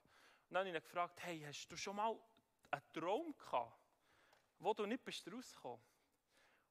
Und 0.49 0.55
dann 0.55 0.61
habe 0.61 0.69
ich 0.69 0.75
ihn 0.75 0.83
gefragt, 0.83 1.23
hey, 1.23 1.41
hast 1.47 1.69
du 1.69 1.77
schon 1.77 1.97
mal 1.97 2.19
einen 2.71 2.83
Traum 2.93 3.37
gehabt, 3.37 3.79
wo 4.59 4.75
du 4.75 4.87
nicht 4.87 5.05
bist 5.05 5.31
rausgekommen? 5.31 5.81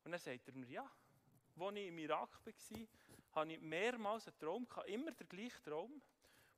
Und 0.04 0.12
dann 0.12 0.20
sagt 0.20 0.48
er 0.48 0.54
mir, 0.54 0.68
ja. 0.68 0.92
Als 1.60 1.76
ich 1.76 1.88
im 1.88 1.98
Irak 1.98 2.30
war, 2.46 2.54
hatte 3.32 3.52
ich 3.52 3.60
mehrmals 3.60 4.28
einen 4.28 4.38
Traum 4.38 4.68
gehabt, 4.68 4.88
immer 4.88 5.12
der 5.12 5.26
gleiche 5.26 5.62
Traum. 5.64 6.02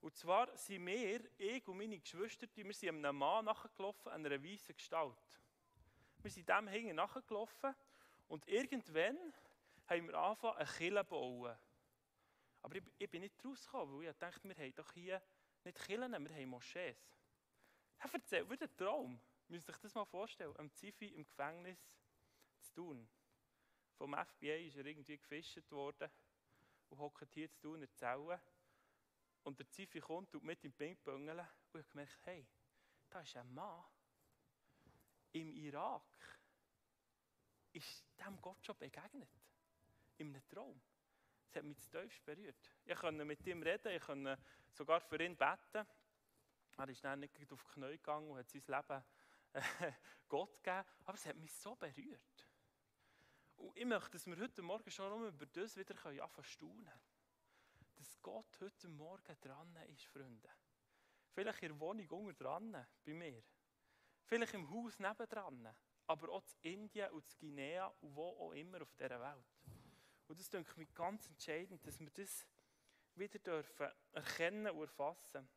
Und 0.01 0.15
zwar 0.15 0.55
sind 0.57 0.85
wir, 0.85 1.21
ich 1.37 1.67
und 1.67 1.77
meine 1.77 1.99
Geschwister, 1.99 2.47
wir 2.53 2.73
sind 2.73 2.89
einem 2.89 3.17
Mann 3.17 3.45
nachgelaufen, 3.45 4.11
einer 4.11 4.43
weißen 4.43 4.75
Gestalt. 4.75 5.41
Wir 6.21 6.31
sind 6.31 6.47
dem 6.47 6.67
hinten 6.67 6.95
nachgelaufen 6.95 7.75
und 8.27 8.47
irgendwann 8.47 9.17
haben 9.87 10.07
wir 10.07 10.15
angefangen, 10.15 10.57
eine 10.57 10.69
Kille 10.69 11.01
zu 11.01 11.09
bauen. 11.09 11.57
Aber 12.61 12.75
ich, 12.75 12.83
ich 12.97 13.09
bin 13.09 13.21
nicht 13.21 13.43
rausgekommen, 13.43 13.99
weil 13.99 14.09
ich 14.09 14.17
dachte, 14.17 14.47
wir 14.47 14.55
haben 14.55 14.75
doch 14.75 14.91
hier 14.93 15.21
nicht 15.63 15.85
Killen, 15.85 16.11
wir 16.11 16.35
haben 16.35 16.49
Moschees. 16.49 16.97
Er 17.99 18.13
erzählt 18.13 18.49
wieder 18.49 18.65
einen 18.65 18.77
Traum. 18.77 19.19
Müsst 19.49 19.67
ihr 19.67 19.73
sich 19.73 19.81
das 19.81 19.95
mal 19.95 20.05
vorstellen, 20.05 20.55
am 20.57 20.71
Zivi 20.71 21.07
im 21.07 21.25
Gefängnis 21.25 21.79
zu 22.59 22.73
tun. 22.73 23.09
Vom 23.97 24.13
FBI 24.13 24.67
ist 24.67 24.77
er 24.77 24.85
irgendwie 24.85 25.17
gefischt 25.17 25.71
worden 25.71 26.09
und 26.89 26.99
hockt 26.99 27.33
hier 27.33 27.51
zu 27.51 27.59
tun 27.59 27.75
in 27.75 27.81
der 27.81 27.93
Zelle. 27.95 28.39
Und 29.43 29.57
der 29.57 29.67
Zivi 29.71 29.99
kommt 29.99 30.35
und 30.35 30.43
mit 30.43 30.63
ihm 30.63 30.71
Pingpongeln. 30.71 31.39
Und 31.73 31.79
ich 31.79 31.89
gemerkt, 31.89 32.17
hey, 32.25 32.47
da 33.09 33.21
ist 33.21 33.35
ein 33.37 33.51
Mann 33.51 33.83
im 35.31 35.51
Irak. 35.51 36.03
Ist 37.73 38.05
dem 38.19 38.39
Gott 38.41 38.63
schon 38.63 38.77
begegnet? 38.77 39.29
In 40.17 40.27
einem 40.27 40.47
Traum. 40.47 40.79
Das 41.47 41.55
hat 41.55 41.63
mich 41.63 41.79
zu 41.79 41.89
tief 41.89 42.21
berührt. 42.21 42.55
Ich 42.85 42.95
konnte 42.97 43.25
mit 43.25 43.45
ihm 43.47 43.63
reden, 43.63 43.95
ich 43.95 44.01
konnte 44.03 44.37
sogar 44.71 45.01
für 45.01 45.23
ihn 45.23 45.35
beten. 45.35 45.87
Er 46.77 46.87
ist 46.87 47.03
dann 47.03 47.19
nicht 47.19 47.51
auf 47.51 47.63
die 47.63 47.69
Knie 47.73 47.91
gegangen 47.91 48.29
und 48.29 48.37
hat 48.37 48.49
sein 48.49 48.61
Leben 48.67 49.03
Gott 50.29 50.63
gegeben. 50.63 50.85
Aber 51.05 51.15
es 51.15 51.25
hat 51.25 51.37
mich 51.37 51.53
so 51.53 51.75
berührt. 51.75 52.47
Und 53.57 53.75
ich 53.75 53.85
möchte, 53.85 54.11
dass 54.11 54.25
wir 54.25 54.37
heute 54.37 54.61
Morgen 54.61 54.89
schon 54.89 55.27
über 55.27 55.45
das 55.45 55.75
wieder 55.75 55.95
anfangen 56.05 56.43
staunen 56.43 57.01
Dass 57.95 58.21
Gott 58.21 58.57
heute 58.61 58.87
Morgen 58.87 59.37
dran 59.41 59.75
ist, 59.87 60.05
Freunde. 60.05 60.49
Vielleicht 61.31 61.63
in 61.63 61.69
der 61.69 61.79
Wohnung 61.79 62.07
unten 62.09 62.37
dran, 62.37 62.87
bei 63.05 63.13
mir. 63.13 63.43
Vielleicht 64.25 64.53
im 64.53 64.69
Haus 64.69 64.97
nebendran. 64.99 65.75
Aber 66.07 66.29
auch 66.29 66.43
in 66.61 66.83
Indien 66.83 67.11
und 67.11 67.25
in 67.33 67.39
Guinea 67.39 67.87
und 68.01 68.15
wo 68.15 68.29
auch 68.29 68.53
immer 68.53 68.81
auf 68.81 68.93
dieser 68.95 69.19
Welt. 69.19 69.45
Und 70.27 70.39
das 70.39 70.49
denke 70.49 70.71
ich 70.71 70.77
mir 70.77 70.87
ganz 70.87 71.27
entscheidend, 71.27 71.85
dass 71.85 71.99
wir 71.99 72.09
das 72.11 72.45
wieder 73.15 73.39
dürfen 73.39 73.91
erkennen 74.11 74.71
und 74.71 74.81
erfassen. 74.81 75.49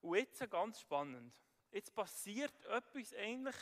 Und 0.00 0.16
jetzt 0.16 0.50
ganz 0.50 0.80
spannend. 0.80 1.34
Jetzt 1.74 1.92
passiert 1.92 2.64
etwas 2.66 3.12
eigentlich 3.14 3.56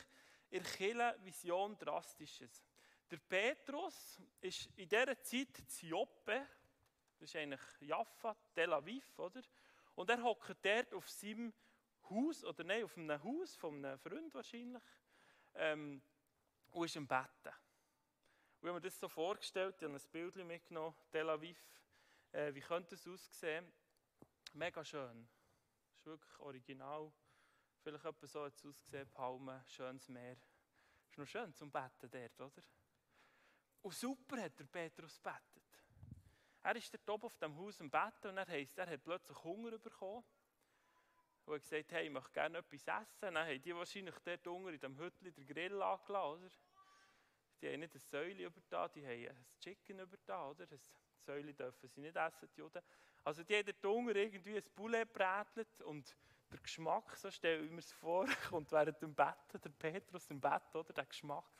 in 0.50 0.62
der 0.99 1.16
Vision 1.25 1.78
Drastisches. 1.78 2.62
Der 3.11 3.16
Petrus 3.16 4.21
ist 4.38 4.69
in 4.76 4.87
dieser 4.87 5.19
Zeit 5.23 5.57
zu 5.66 5.87
Joppe, 5.87 6.47
das 7.19 7.31
ist 7.31 7.37
eigentlich 7.37 7.62
Jaffa, 7.81 8.37
Tel 8.54 8.75
Aviv, 8.75 9.19
oder? 9.19 9.40
Und 9.95 10.11
er 10.11 10.23
hockt 10.23 10.62
dort 10.62 10.92
auf 10.92 11.09
seinem 11.09 11.54
Haus, 12.11 12.45
oder 12.45 12.64
nein, 12.64 12.85
auf 12.85 12.99
einem 12.99 13.23
Haus 13.25 13.57
von 13.57 13.83
einem 13.83 13.99
Freund 13.99 14.35
wahrscheinlich, 14.35 14.83
ähm, 15.54 16.02
und 16.73 16.85
ist 16.85 16.97
im 16.97 17.07
Betten. 17.07 17.25
Und 17.49 17.49
ich 18.61 18.69
habe 18.69 18.73
mir 18.75 18.81
das 18.83 19.00
so 19.00 19.09
vorgestellt, 19.09 19.76
ich 19.78 19.85
habe 19.85 19.95
ein 19.95 20.11
Bild 20.12 20.37
mitgenommen, 20.37 20.95
Tel 21.11 21.31
Aviv. 21.31 21.66
Äh, 22.33 22.52
wie 22.52 22.61
könnte 22.61 22.95
es 22.95 23.09
aussehen? 23.09 23.73
Mega 24.52 24.85
schön. 24.85 25.26
Das 25.88 26.00
ist 26.00 26.04
wirklich 26.04 26.38
original. 26.40 27.11
Vielleicht 27.82 28.04
etwa 28.04 28.26
so 28.26 28.44
hat 28.44 28.54
es 28.54 28.64
ausgesehen, 28.64 29.10
Palmen, 29.10 29.60
schönes 29.66 30.08
Meer. 30.08 30.36
Ist 31.10 31.18
noch 31.18 31.26
schön 31.26 31.52
zum 31.52 31.70
Betten 31.70 32.08
dort, 32.10 32.40
oder? 32.40 32.62
Und 33.82 33.94
super 33.94 34.40
hat 34.40 34.56
der 34.58 34.64
Petrus 34.64 35.18
betet. 35.18 35.42
Er 36.62 36.76
ist 36.76 36.94
dort 36.94 37.10
oben 37.10 37.24
auf 37.24 37.36
dem 37.38 37.56
Haus 37.56 37.80
im 37.80 37.90
Betten 37.90 38.30
und 38.30 38.38
er 38.38 38.46
heisst, 38.46 38.78
er 38.78 38.88
hat 38.88 39.02
plötzlich 39.02 39.42
Hunger 39.42 39.76
bekommen. 39.78 40.24
Und 41.44 41.54
hat 41.54 41.62
gesagt, 41.62 41.90
hey, 41.90 42.06
ich 42.06 42.12
möchte 42.12 42.30
gerne 42.30 42.58
etwas 42.58 42.86
essen. 42.86 43.34
Dann 43.34 43.38
haben 43.38 43.62
die 43.62 43.74
wahrscheinlich 43.74 44.14
dort 44.24 44.46
unten 44.46 44.74
in 44.74 44.80
dem 44.80 44.96
Hütchen 44.96 45.34
den 45.34 45.46
Grill 45.46 45.82
angelassen, 45.82 46.44
oder? 46.44 46.50
die 47.62 47.68
haben 47.68 47.80
nicht 47.80 47.94
ein 47.94 48.00
Säule 48.00 48.44
über 48.44 48.60
da, 48.68 48.88
die 48.88 49.04
haben 49.04 49.36
ein 49.36 49.46
Chicken 49.60 50.00
über 50.00 50.16
da, 50.26 50.50
oder? 50.50 50.66
Ein 50.70 50.80
Säule 51.18 51.54
dürfen 51.54 51.88
sie 51.88 52.00
nicht 52.00 52.16
essen, 52.16 52.48
die 52.54 52.58
Juden. 52.58 52.82
Also 53.24 53.44
die 53.44 53.56
haben 53.56 53.66
dort 53.66 53.84
Hunger 53.84 54.16
irgendwie 54.16 54.56
ein 54.56 54.64
Poulet 54.74 55.12
brätelt 55.12 55.80
und 55.82 56.16
der 56.52 56.61
Geschmack, 56.61 57.16
so 57.16 57.30
stelle 57.30 57.64
ich 57.64 57.71
mir 57.71 57.78
es 57.78 57.92
vor, 57.92 58.26
kommt 58.49 58.71
während 58.73 59.00
dem 59.00 59.14
Betten, 59.14 59.61
der 59.61 59.71
Petrus 59.71 60.30
im 60.30 60.40
Bett, 60.40 60.75
oder? 60.75 60.92
Der 60.92 61.06
Geschmack 61.06 61.50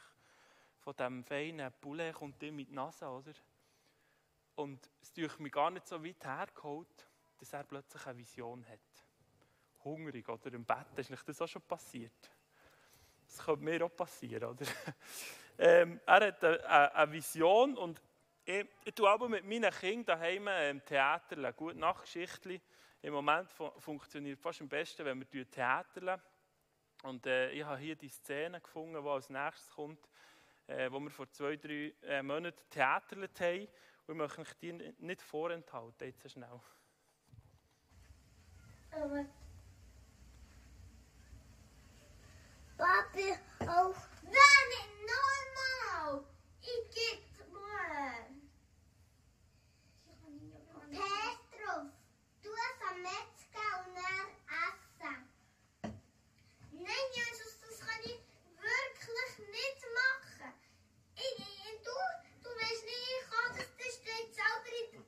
von 0.79 0.95
diesem 0.95 1.25
feinen 1.25 1.73
Poulet 1.81 2.15
kommt 2.15 2.43
ihm 2.43 2.57
mit 2.57 2.69
die 2.69 2.75
Nase, 2.75 3.07
oder? 3.07 3.33
Und 4.57 4.91
es 5.01 5.11
ist 5.17 5.41
mich 5.41 5.53
gar 5.53 5.71
nicht 5.71 5.87
so 5.87 6.05
weit 6.05 6.25
hergeholt, 6.25 7.09
dass 7.39 7.53
er 7.53 7.65
plötzlich 7.65 8.07
eine 8.07 8.19
Vision 8.19 8.65
hat. 8.69 8.81
Hungrig, 9.85 10.29
oder? 10.29 10.53
Im 10.53 10.65
Bett, 10.65 10.87
ist 10.97 11.11
nicht 11.11 11.29
das 11.29 11.41
auch 11.41 11.49
schon 11.49 11.63
passiert? 11.63 12.31
Das 13.27 13.45
könnte 13.45 13.65
mir 13.65 13.85
auch 13.85 13.97
passieren, 13.97 14.45
oder? 14.45 14.67
Ähm, 15.59 16.01
er 16.07 16.27
hat 16.29 16.43
eine, 16.43 16.95
eine, 16.95 17.13
Vision 17.13 17.77
und 17.77 18.01
ich, 18.45 18.67
ich 18.85 18.95
tue 18.95 19.09
aber 19.09 19.29
mit 19.29 19.45
meinen 19.45 19.71
Kindern 19.71 20.19
daheim 20.19 20.49
im 20.49 20.85
Theater 20.85 21.37
eine 21.37 21.53
gute 21.53 21.79
Nachtgeschichte. 21.79 22.61
Im 23.03 23.13
Moment 23.13 23.51
funktioniert 23.79 24.41
fast 24.41 24.61
am 24.61 24.69
besten, 24.69 25.05
wenn 25.05 25.25
wir 25.31 25.51
Theater 25.51 26.21
Und 27.03 27.27
äh, 27.27 27.51
ich 27.51 27.65
habe 27.65 27.79
hier 27.79 27.97
die 27.97 28.09
Szene 28.09 28.61
gefunden, 28.61 29.03
die 29.03 29.09
als 29.09 29.29
nächstes 29.29 29.69
kommt, 29.71 30.09
äh, 30.69 30.91
wo 30.91 31.01
wir 31.01 31.11
vor 31.11 31.31
zwei, 31.31 31.57
drei 31.57 31.93
äh, 32.03 32.23
Monaten 32.23 32.63
theaterlet 32.71 33.41
haben. 33.41 33.69
Und 34.07 34.15
ich 34.15 34.17
möchte 34.17 34.41
euch 34.41 34.55
die 34.61 34.95
nicht 34.99 35.21
vorenthalten, 35.21 36.07
jetzt 36.09 36.31
schnell. 36.31 36.61
Aber 38.93 39.27
Papi, 42.83 43.33
auch 43.61 43.95
wenn 44.23 44.73
normal. 45.07 46.25
Ich 46.61 46.95
geht 46.95 47.53
mal. 47.53 48.27
Petrov, 50.91 51.93
du 52.43 52.51
hast 52.51 52.81
am 52.91 53.03
Metzger 53.03 53.69
und 53.87 53.97
er 53.97 54.27
essen. 54.67 55.17
Nein, 56.73 57.07
Jesus, 57.15 57.61
das 57.61 57.79
kann 57.87 58.03
ich 58.03 58.21
wirklich 58.59 59.39
nicht 59.49 59.83
machen. 59.95 60.53
Ich, 61.15 61.39
ich, 61.39 61.83
du, 61.85 61.95
du 62.43 62.51
weißt 62.51 62.85
nicht, 62.85 63.09
ich 63.21 63.31
kann 63.31 63.57
das, 63.57 63.69
das 63.79 63.95
steht 63.95 64.35
selber 64.35 64.71
in 64.81 64.93
der 64.93 65.03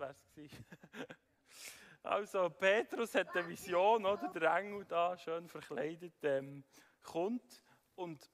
Das 0.00 0.08
wär's 0.08 0.24
gewesen. 0.34 0.64
Also, 2.02 2.48
Petrus 2.48 3.14
hat 3.14 3.36
eine 3.36 3.46
Vision, 3.46 4.06
oder? 4.06 4.28
Der 4.28 4.56
Engel 4.56 4.86
da, 4.86 5.18
schön 5.18 5.46
verkleidet, 5.46 6.14
ähm, 6.22 6.64
kommt 7.02 7.62
und 7.94 8.30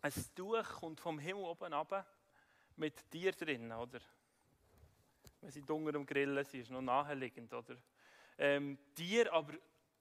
ein 0.00 0.12
Tuch 0.34 0.66
kommt 0.80 1.02
vom 1.02 1.18
Himmel 1.18 1.44
oben 1.44 1.74
runter 1.74 2.06
mit 2.76 3.10
Tier 3.10 3.32
drin, 3.32 3.70
oder? 3.72 4.00
Wenn 5.42 5.50
sie 5.50 5.60
unter 5.60 5.96
am 5.96 6.06
Grillen 6.06 6.42
sind, 6.46 6.60
ist 6.60 6.70
noch 6.70 6.80
naheliegend, 6.80 7.52
oder? 7.52 7.76
Ähm, 8.38 8.78
Tier, 8.94 9.30
aber 9.30 9.52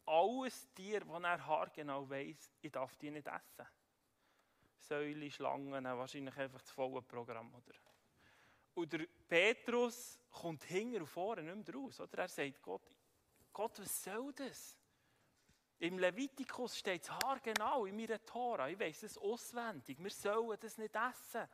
alles 0.06 0.72
Tier, 0.74 1.02
das 1.02 1.24
er 1.24 1.46
haargenau 1.46 2.10
weiss, 2.10 2.54
ich 2.62 2.72
darf 2.72 2.96
die 2.96 3.12
nicht 3.12 3.28
essen. 3.28 3.68
Säule, 4.78 5.30
Schlangen, 5.30 5.84
wahrscheinlich 5.84 6.38
einfach 6.38 6.62
das 6.62 6.72
volle 6.72 7.02
Programm, 7.02 7.54
oder? 7.54 7.74
Und 8.74 8.92
der 8.92 9.08
Petrus 9.28 10.20
kommt 10.32 10.64
hinten 10.64 11.02
und 11.02 11.08
vorne 11.08 11.44
nicht 11.44 11.68
mehr 11.68 11.76
raus. 11.76 12.00
Oder? 12.00 12.20
Er 12.20 12.28
sagt 12.28 12.62
Gott, 12.62 12.92
Gott, 13.52 13.80
was 13.80 14.04
soll 14.04 14.34
das? 14.34 14.78
Im 15.80 16.00
Levitikus 16.00 16.78
steht 16.78 17.04
es 17.04 17.12
haargenau 17.12 17.86
in 17.86 17.96
meiner 17.96 18.24
Tora. 18.26 18.70
Ich 18.70 18.80
weiß 18.80 19.04
es 19.04 19.18
auswendig. 19.18 20.02
Wir 20.02 20.10
sollen 20.10 20.58
das 20.60 20.78
nicht 20.78 20.96
essen. 20.96 21.48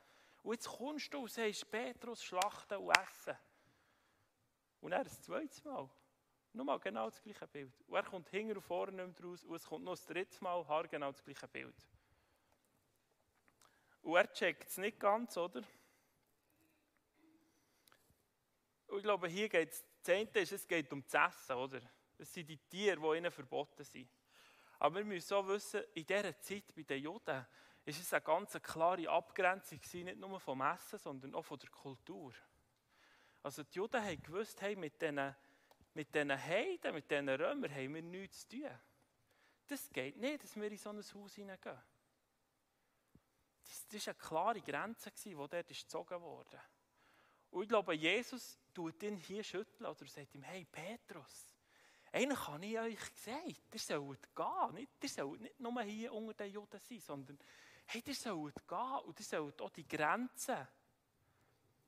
Und 0.43 0.53
jetzt 0.53 0.67
kommst 0.67 1.13
du 1.13 1.19
und 1.19 1.31
sagst, 1.31 1.69
Petrus 1.69 2.23
schlachten 2.23 2.77
und 2.77 2.97
essen. 2.97 3.35
Und 4.81 4.91
er 4.91 5.03
das 5.03 5.21
zweite 5.21 5.67
Mal. 5.67 5.89
Nochmal 6.53 6.79
genau 6.79 7.09
das 7.09 7.21
gleiche 7.21 7.47
Bild. 7.47 7.73
Und 7.87 7.95
er 7.95 8.03
kommt 8.03 8.29
hinten 8.29 8.55
und 8.55 8.61
vorne 8.61 8.91
nicht 8.91 9.19
mehr 9.19 9.29
raus 9.29 9.43
und 9.43 9.55
es 9.55 9.65
kommt 9.65 9.83
noch 9.83 9.93
das 9.93 10.05
dritte 10.05 10.43
Mal 10.43 10.67
haargenau 10.67 11.11
das 11.11 11.23
gleiche 11.23 11.47
Bild. 11.47 11.75
Und 14.01 14.15
er 14.15 14.31
checkt 14.31 14.69
es 14.69 14.77
nicht 14.77 14.99
ganz, 14.99 15.37
oder? 15.37 15.61
Ich 18.95 19.03
glaube, 19.03 19.27
hier 19.27 19.49
geht 19.49 19.71
es, 19.71 19.83
ist, 20.35 20.51
es 20.51 20.67
geht 20.67 20.91
um 20.91 21.03
das 21.07 21.35
Essen, 21.35 21.55
oder? 21.55 21.81
Das 22.17 22.33
sind 22.33 22.49
die 22.49 22.57
Tiere, 22.57 22.99
die 22.99 23.17
ihnen 23.17 23.31
verboten 23.31 23.83
sind. 23.83 24.09
Aber 24.79 24.95
wir 24.95 25.05
müssen 25.05 25.33
auch 25.33 25.47
wissen, 25.47 25.81
in 25.93 26.05
dieser 26.05 26.39
Zeit 26.39 26.73
bei 26.75 26.83
den 26.83 27.03
Juden 27.03 27.45
ist 27.85 28.01
es 28.01 28.13
eine 28.13 28.21
ganz 28.21 28.53
klare 28.61 29.09
Abgrenzung 29.09 29.79
nicht 29.93 30.17
nur 30.17 30.39
vom 30.39 30.61
Essen, 30.61 30.99
sondern 30.99 31.35
auch 31.35 31.43
von 31.43 31.59
der 31.59 31.69
Kultur. 31.69 32.33
Also 33.43 33.63
die 33.63 33.77
Juden 33.77 34.03
haben 34.03 34.21
gewusst, 34.21 34.61
hey, 34.61 34.75
mit 34.75 35.01
diesen 35.01 35.35
mit 35.93 36.15
Heiden, 36.15 36.93
mit 36.93 37.09
diesen 37.09 37.29
Römern 37.29 37.73
haben 37.73 37.95
wir 37.95 38.01
nichts 38.01 38.47
zu 38.47 38.57
tun. 38.57 38.79
Das 39.67 39.89
geht 39.89 40.17
nicht, 40.17 40.43
dass 40.43 40.55
wir 40.55 40.71
in 40.71 40.77
so 40.77 40.89
ein 40.89 40.97
Haus 40.97 41.35
hineingehen. 41.35 41.81
Das 43.63 44.07
war 44.07 44.13
eine 44.13 44.15
klare 44.15 44.61
Grenze, 44.61 45.11
die 45.11 45.35
dort 45.35 45.67
gezogen 45.67 46.21
wurde. 46.21 46.61
Und 47.51 47.63
ich 47.63 47.69
glaube, 47.69 47.93
Jesus 47.93 48.59
tut 48.73 49.01
ihn 49.03 49.17
hier 49.17 49.43
schütteln 49.43 49.89
oder 49.89 50.05
sagt 50.05 50.35
ihm, 50.35 50.43
hey 50.43 50.65
Petrus, 50.65 51.53
eigentlich 52.11 52.47
habe 52.47 52.65
ich 52.65 52.79
euch 52.79 53.13
gesagt, 53.13 53.73
ihr 53.73 53.79
sollt 53.79 54.35
gehen. 54.35 54.73
Nicht, 54.73 54.91
ihr 55.01 55.09
sollt 55.09 55.41
nicht 55.41 55.59
nur 55.59 55.81
hier 55.81 56.13
unter 56.13 56.33
den 56.33 56.53
Juden 56.53 56.79
sein, 56.79 56.99
sondern 56.99 57.39
hey, 57.85 58.03
ihr 58.05 58.15
sollt 58.15 58.67
gehen 58.67 58.99
und 59.05 59.19
ihr 59.19 59.25
sollt 59.25 59.61
auch 59.61 59.69
die 59.69 59.87
Grenzen 59.87 60.67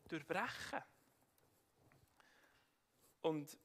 durchbrechen. 0.07 0.83
Und 3.21 3.57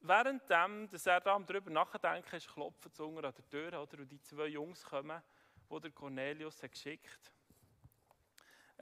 währenddem, 0.00 0.88
dass 0.88 1.06
er 1.06 1.20
da 1.20 1.38
darüber 1.38 1.70
nachdenkt, 1.70 2.32
ist 2.32 2.48
klopfen 2.48 2.90
die 2.90 2.92
Zunge 2.92 3.26
an 3.26 3.34
der 3.34 3.48
Tür, 3.48 3.82
oder? 3.82 3.98
Und 3.98 4.10
die 4.10 4.20
zwei 4.22 4.46
Jungs 4.46 4.82
kommen, 4.82 5.22
die 5.70 5.80
der 5.80 5.90
Cornelius 5.90 6.62
hat 6.62 6.72
geschickt 6.72 7.32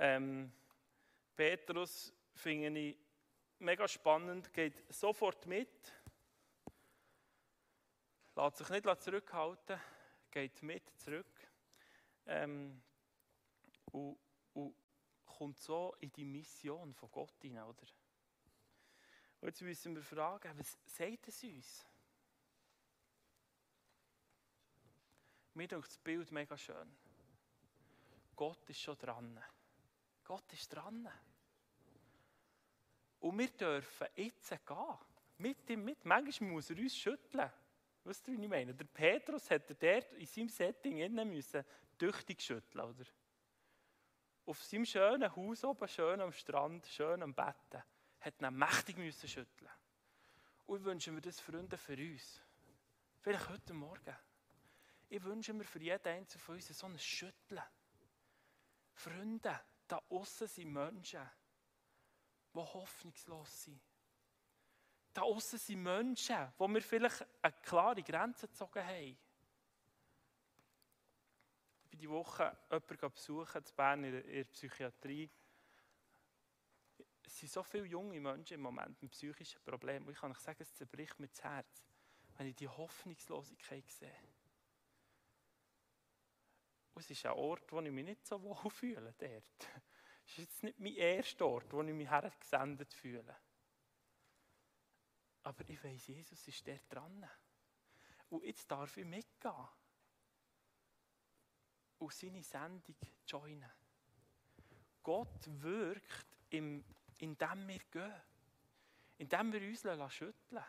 ähm, 0.01 0.51
Petrus 1.37 2.13
finde 2.35 2.79
ich 2.79 2.97
mega 3.59 3.87
spannend, 3.87 4.53
geht 4.53 4.85
sofort 4.93 5.47
mit, 5.47 5.93
lässt 8.35 8.57
sich 8.57 8.69
nicht 8.69 9.03
zurückhalten, 9.03 9.81
geht 10.31 10.63
mit 10.63 10.89
zurück 10.99 11.49
ähm, 12.27 12.83
und, 13.93 14.19
und 14.55 14.75
kommt 15.25 15.59
so 15.59 15.95
in 16.01 16.13
die 16.13 16.25
Mission 16.25 16.95
von 16.95 17.11
Gott 17.11 17.35
hinein, 17.41 17.65
oder? 17.65 17.87
Und 19.41 19.49
jetzt 19.49 19.63
müssen 19.63 19.95
wir 19.95 20.03
fragen, 20.03 20.59
was 20.59 20.79
sagt 20.85 21.29
es 21.29 21.43
uns? 21.43 21.87
Mir 25.55 25.67
denkt 25.67 25.87
das 25.87 25.99
Bild 25.99 26.31
mega 26.31 26.57
schön. 26.57 26.97
Gott 28.37 28.69
ist 28.69 28.81
schon 28.81 28.97
dran. 28.99 29.43
Gott 30.25 30.53
ist 30.53 30.69
dran. 30.69 31.09
Und 33.21 33.39
wir 33.39 33.49
dürfen 33.49 34.07
jetzt 34.15 34.51
gehen. 34.51 34.99
Mit 35.39 35.71
ihm 35.71 35.85
mit. 35.85 36.05
Manchmal 36.05 36.51
muss 36.51 36.71
er 36.71 36.79
uns 36.79 36.97
schütteln. 36.97 37.51
Weißt 38.05 38.27
du, 38.27 38.33
wie 38.33 38.43
ich 38.43 38.49
meine? 38.49 38.75
Der 38.75 38.85
Petrus 38.85 39.51
er 39.51 39.59
dort 39.59 40.13
in 40.15 40.27
seinem 40.27 40.49
Setting 40.49 40.99
innen 40.99 41.31
müssen 41.31 41.65
tüchtig 41.99 42.41
schütteln, 42.41 42.85
oder? 42.85 43.05
Auf 44.47 44.65
seinem 44.65 44.87
schönen 44.87 45.37
Haus 45.37 45.65
oben, 45.65 45.87
schön 45.87 46.21
am 46.21 46.33
Strand, 46.33 46.87
schön 46.87 47.23
am 47.23 47.35
Betten, 47.35 47.83
hat 48.21 48.35
er 48.41 48.51
mächtig 48.51 48.97
müssen 48.97 49.29
schütteln. 49.29 49.71
Und 50.67 50.79
ich 50.79 50.85
wünsche 50.85 51.13
mir 51.13 51.21
das, 51.21 51.41
Freunde, 51.41 51.77
für 51.77 51.97
uns. 51.97 52.41
Vielleicht 53.21 53.49
heute 53.51 53.75
Morgen. 53.75 54.17
Ich 55.11 55.23
wünsche 55.23 55.53
mir 55.53 55.65
für 55.65 55.81
jeden 55.81 56.09
Einzelnen 56.09 56.41
von 56.41 56.55
uns 56.55 56.69
so 56.69 56.87
ein 56.87 56.99
Schütteln. 56.99 57.63
Freunde, 58.95 59.61
da 59.87 60.03
außen 60.09 60.47
sind 60.47 60.73
Menschen, 60.73 61.29
die 62.55 62.59
hoffnungslos 62.59 63.65
sind. 63.65 63.81
Da 65.13 65.23
außen 65.23 65.59
sind 65.59 65.83
Menschen, 65.83 66.53
wo 66.57 66.69
wir 66.69 66.83
vielleicht 66.83 67.25
eine 67.43 67.55
klare 67.63 68.03
Grenze 68.03 68.47
gezogen 68.47 68.85
haben. 68.85 69.19
Ich 71.85 71.91
bin 71.91 71.99
die 71.99 72.11
Woche 72.11 72.57
jemanden 72.71 73.13
besuchen, 73.13 73.65
in 73.65 73.75
Bern 73.75 74.05
in 74.05 74.13
der 74.13 74.45
Psychiatrie. 74.45 75.29
Es 77.25 77.39
sind 77.39 77.51
so 77.51 77.63
viele 77.63 77.87
junge 77.87 78.21
Menschen 78.21 78.55
im 78.55 78.61
Moment 78.61 79.01
mit 79.03 79.11
psychischen 79.11 79.61
Problemen. 79.63 80.07
Und 80.07 80.13
ich 80.13 80.21
kann 80.21 80.31
euch 80.31 80.39
sagen, 80.39 80.63
es 80.63 80.75
zerbricht 80.75 81.19
mir 81.19 81.29
das 81.29 81.43
Herz, 81.43 81.85
wenn 82.37 82.47
ich 82.47 82.57
die 82.57 82.69
Hoffnungslosigkeit 82.69 83.89
sehe. 83.89 84.13
Und 86.95 87.03
es 87.03 87.11
ist 87.11 87.27
ein 87.27 87.33
Ort, 87.33 87.71
wo 87.73 87.81
ich 87.81 87.91
mich 87.91 88.05
nicht 88.05 88.27
so 88.27 88.41
wohl 88.43 88.71
fühle. 88.71 89.15
Dort. 89.19 89.85
Ist 90.31 90.39
jetzt 90.39 90.63
nicht 90.63 90.79
mein 90.79 90.95
erster 90.95 91.45
Ort, 91.45 91.73
wo 91.73 91.83
ich 91.83 91.93
mich 91.93 92.09
hergesendet 92.09 92.95
fühle. 92.95 93.37
Aber 95.43 95.69
ich 95.69 95.83
weiß, 95.83 96.07
Jesus 96.07 96.47
ist 96.47 96.69
dort 96.69 96.83
dran. 96.89 97.29
Und 98.29 98.45
jetzt 98.45 98.71
darf 98.71 98.97
ich 98.97 99.05
mitgehen. 99.05 99.69
Und 101.99 102.13
seine 102.13 102.45
Sendung 102.45 102.95
joinen. 103.27 103.73
Gott 105.03 105.49
wirkt, 105.63 106.27
im, 106.51 106.85
indem 107.19 107.67
wir 107.67 107.81
gehen. 107.91 108.23
Indem 109.19 109.53
wir 109.53 109.61
uns 109.63 110.15
schütteln 110.15 110.65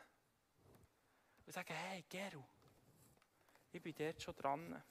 Und 1.45 1.53
sagen, 1.53 1.73
hey, 1.73 2.03
Geru, 2.09 2.43
ich 3.71 3.81
bin 3.81 3.93
dort 3.93 4.21
schon 4.23 4.35
dran. 4.35 4.83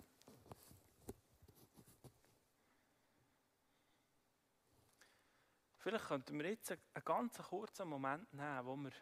Vielleicht 5.81 6.09
könnten 6.09 6.39
wir 6.39 6.51
jetzt 6.51 6.73
einen 6.73 7.05
ganz 7.07 7.39
kurzen 7.39 7.89
Moment 7.89 8.31
nehmen, 8.35 8.67
wo 8.67 8.77
wir 8.77 8.93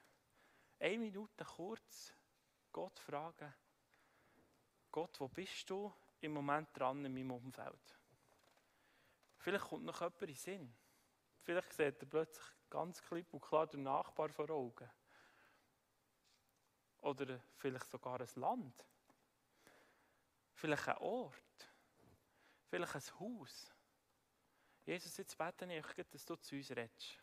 eine 0.79 0.99
Minute 0.99 1.45
kurz 1.45 2.15
Gott 2.71 3.01
fragen, 3.01 3.53
Gott, 4.93 5.19
wo 5.19 5.27
bist 5.27 5.69
du 5.69 5.93
im 6.21 6.33
Moment 6.33 6.69
dran 6.73 7.05
in 7.05 7.13
meinem 7.13 7.33
Umfeld? 7.33 7.99
Vielleicht 9.39 9.65
kommt 9.65 9.87
noch 9.87 10.01
jemand 10.01 10.23
in 10.23 10.35
Sinn. 10.37 10.77
Vielleicht 11.43 11.73
sieht 11.73 12.01
er 12.01 12.07
plötzlich 12.09 12.47
ganz 12.71 13.03
klipp 13.03 13.35
und 13.35 13.41
klar 13.41 13.67
den 13.67 13.83
Nachbar 13.83 14.29
vor 14.29 14.49
Augen. 14.49 14.89
Oder 17.01 17.41
vielleicht 17.57 17.91
sogar 17.91 18.21
ein 18.21 18.29
Land. 18.37 18.87
Vielleicht 20.55 20.89
ein 20.89 20.99
Ort. 20.99 21.73
Vielleicht 22.69 22.95
ein 22.95 23.21
Haus. 23.21 23.75
Jesus, 24.89 25.19
jetzt 25.19 25.37
bete 25.37 25.71
ich, 25.71 26.07
dass 26.11 26.25
du 26.25 26.35
zu 26.37 26.57
uns 26.57 26.71
redest. 26.71 27.19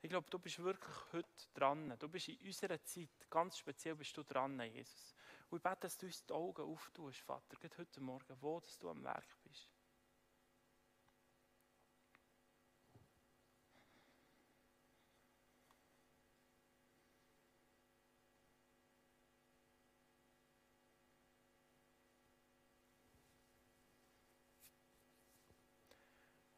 Ich 0.00 0.08
glaube, 0.08 0.30
du 0.30 0.38
bist 0.38 0.60
wirklich 0.60 0.94
heute 1.12 1.48
dran. 1.52 1.92
Du 1.98 2.08
bist 2.08 2.28
in 2.28 2.38
unserer 2.46 2.80
Zeit, 2.84 3.08
ganz 3.28 3.58
speziell 3.58 3.96
bist 3.96 4.16
du 4.16 4.22
dran, 4.22 4.60
Jesus. 4.60 5.12
Und 5.50 5.56
ich 5.56 5.62
bete, 5.64 5.80
dass 5.80 5.98
du 5.98 6.06
uns 6.06 6.24
die 6.24 6.32
Augen 6.32 6.62
auftust, 6.62 7.18
Vater, 7.18 7.56
gerade 7.56 7.78
heute 7.78 8.00
Morgen, 8.00 8.36
wo 8.40 8.60
dass 8.60 8.78
du 8.78 8.90
am 8.90 9.02
Werk 9.02 9.26
bist. 9.42 9.43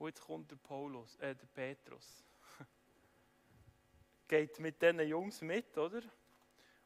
Und 0.06 0.10
jetzt 0.10 0.24
kommt 0.24 0.48
der 0.48 0.56
Paulus, 0.56 1.16
äh, 1.16 1.34
der 1.34 1.46
Petrus. 1.46 2.22
Geht 4.28 4.60
mit 4.60 4.80
diesen 4.80 5.00
Jungs 5.00 5.40
mit, 5.40 5.76
oder? 5.76 6.00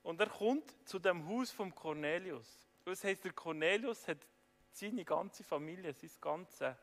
Und 0.03 0.19
er 0.19 0.31
kommt 0.31 0.75
zu 0.89 0.99
dem 0.99 1.29
Haus 1.29 1.51
von 1.51 1.75
Cornelius. 1.75 2.67
Das 2.83 3.05
heißt, 3.05 3.23
der 3.23 3.35
Cornelius 3.35 4.09
hat 4.09 4.27
seine 4.73 5.05
ganze 5.05 5.45
Familie, 5.45 5.93
sein 5.93 6.11
ganzes 6.19 6.75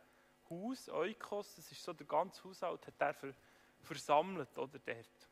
Haus, 0.48 0.88
Eukos, 0.90 1.56
das 1.56 1.72
ist 1.72 1.82
so 1.82 1.92
der 1.92 2.06
ganze 2.06 2.44
Haushalt, 2.44 2.86
hat 2.86 2.94
er 3.00 3.16
ver 3.16 3.34
versammelt, 3.82 4.56
oder 4.60 4.78
dort. 4.78 5.30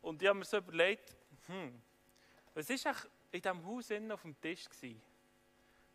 Und 0.00 0.20
ich 0.20 0.26
habe 0.26 0.40
mir 0.40 0.44
so 0.46 0.56
überlegt, 0.56 1.16
hm, 1.46 1.80
was 2.54 2.68
war 2.70 2.74
eigentlich 2.74 3.12
in 3.30 3.40
diesem 3.40 3.64
Haus 3.64 3.90
innen 3.90 4.10
auf 4.10 4.22
dem 4.22 4.40
Tisch 4.40 4.64
gewesen? 4.68 5.00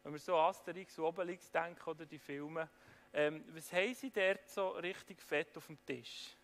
Wenn 0.01 0.13
wir 0.13 0.19
so 0.19 0.37
Asterix 0.37 0.97
und 0.97 1.03
Obelix 1.03 1.51
denken, 1.51 1.89
oder 1.89 2.05
die 2.05 2.19
Filme, 2.19 2.69
ähm, 3.13 3.43
was 3.49 3.71
haben 3.73 3.93
Sie 3.93 4.09
dort 4.09 4.47
so 4.47 4.69
richtig 4.69 5.21
fett 5.21 5.55
auf 5.57 5.67
dem 5.67 5.83
Tisch 5.85 6.35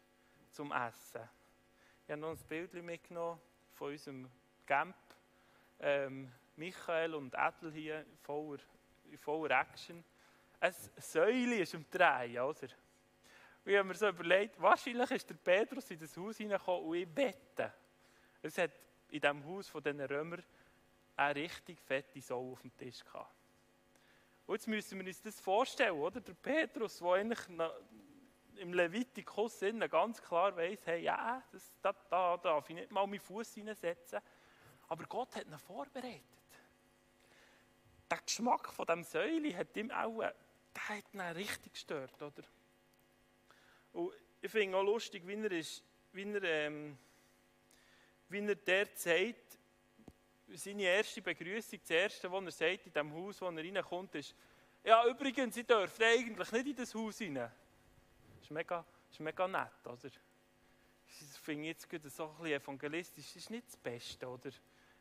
zum 0.51 0.71
Essen? 0.71 1.21
Ich 2.05 2.11
habe 2.11 2.21
noch 2.21 2.31
ein 2.31 2.37
Bild 2.47 2.73
mitgenommen 2.73 3.39
von 3.73 3.91
unserem 3.91 4.29
Camp. 4.65 4.95
Ähm, 5.79 6.31
Michael 6.55 7.13
und 7.15 7.35
Edel 7.35 7.71
hier 7.71 7.99
in 7.99 8.17
voller, 8.17 8.59
in 9.11 9.17
voller 9.17 9.61
Action. 9.61 10.03
Ein 10.59 10.73
Säule 10.97 11.59
ist 11.59 11.75
am 11.75 11.85
Drehen, 11.89 12.39
oder? 12.39 12.67
Und 13.63 13.71
ich 13.73 13.83
mir 13.83 13.93
so 13.93 14.07
überlegt, 14.07 14.59
wahrscheinlich 14.61 15.11
ist 15.11 15.29
der 15.29 15.35
Petrus 15.35 15.91
in 15.91 15.99
das 15.99 16.15
Haus 16.17 16.37
hineingekommen 16.37 16.85
und 16.87 16.95
ich 16.95 17.07
bete. 17.07 17.73
Es 18.41 18.57
hat 18.57 18.71
in 19.09 19.19
diesem 19.19 19.45
Haus 19.45 19.67
von 19.67 19.83
diesen 19.83 20.01
Römern 20.01 20.43
eine 21.15 21.35
richtig 21.35 21.79
fette 21.79 22.21
Sau 22.21 22.53
auf 22.53 22.61
dem 22.61 22.75
Tisch 22.77 23.03
gehabt. 23.03 23.36
Und 24.47 24.55
jetzt 24.55 24.67
müssen 24.67 24.99
wir 24.99 25.05
uns 25.05 25.21
das 25.21 25.41
vorstellen, 25.41 25.91
oder? 25.91 26.21
Der 26.21 26.33
Petrus, 26.33 26.99
der 26.99 27.07
eigentlich 27.09 27.39
im 28.55 28.73
Levitikus 28.73 29.59
ganz 29.89 30.21
klar 30.21 30.55
weiß, 30.55 30.87
hey, 30.87 31.03
ja, 31.03 31.43
das, 31.51 31.73
da, 31.81 31.93
da 32.09 32.37
darf 32.37 32.69
ich 32.69 32.75
nicht 32.75 32.89
mal 32.89 33.05
meinen 33.05 33.19
Fuß 33.19 33.55
hineinsetzen. 33.55 34.19
Aber 34.87 35.03
Gott 35.03 35.35
hat 35.35 35.45
ihn 35.45 35.57
vorbereitet. 35.59 36.23
Der 38.09 38.19
Geschmack 38.19 38.71
von 38.71 38.85
dem 38.85 39.03
Säule 39.03 39.55
hat 39.55 39.75
ihm 39.75 39.91
auch, 39.91 40.19
der 40.19 40.89
hat 40.89 41.13
ihn 41.13 41.19
richtig 41.19 41.73
gestört, 41.73 42.21
oder? 42.21 42.43
Und 43.91 44.13
ich 44.41 44.49
finde 44.49 44.77
auch 44.77 44.83
lustig, 44.83 45.27
wie 45.27 45.35
er, 45.35 45.51
ist, 45.51 45.83
wie 46.13 46.23
er, 46.23 46.43
ähm, 46.43 46.97
wie 48.29 48.39
er 48.39 48.55
dort 48.55 48.97
sagt, 48.97 49.46
seine 50.57 50.83
erste 50.83 51.21
Begrüßung, 51.21 51.79
das 51.79 51.89
erste, 51.89 52.31
was 52.31 52.43
er 52.45 52.51
sagt 52.51 52.87
in 52.87 52.93
dem 52.93 53.13
Haus, 53.13 53.41
wo 53.41 53.45
er 53.45 53.57
reinkommt, 53.57 54.15
ist, 54.15 54.35
ja, 54.83 55.05
übrigens, 55.05 55.55
Sie 55.55 55.63
dürfen 55.63 56.03
eigentlich 56.03 56.51
nicht 56.51 56.67
in 56.67 56.75
das 56.75 56.93
Haus 56.95 57.19
rein. 57.21 57.35
Das 57.35 57.51
ist 58.41 58.51
mega, 58.51 58.85
ist 59.09 59.19
mega 59.19 59.47
nett, 59.47 59.85
oder? 59.85 60.09
Das 61.19 61.37
finde 61.37 61.63
ich 61.63 61.67
jetzt 61.69 62.15
so 62.15 62.29
ein 62.29 62.37
bisschen 62.37 62.61
evangelistisch, 62.61 63.25
das 63.25 63.35
ist 63.35 63.49
nicht 63.49 63.67
das 63.67 63.77
Beste, 63.77 64.27
oder? 64.27 64.51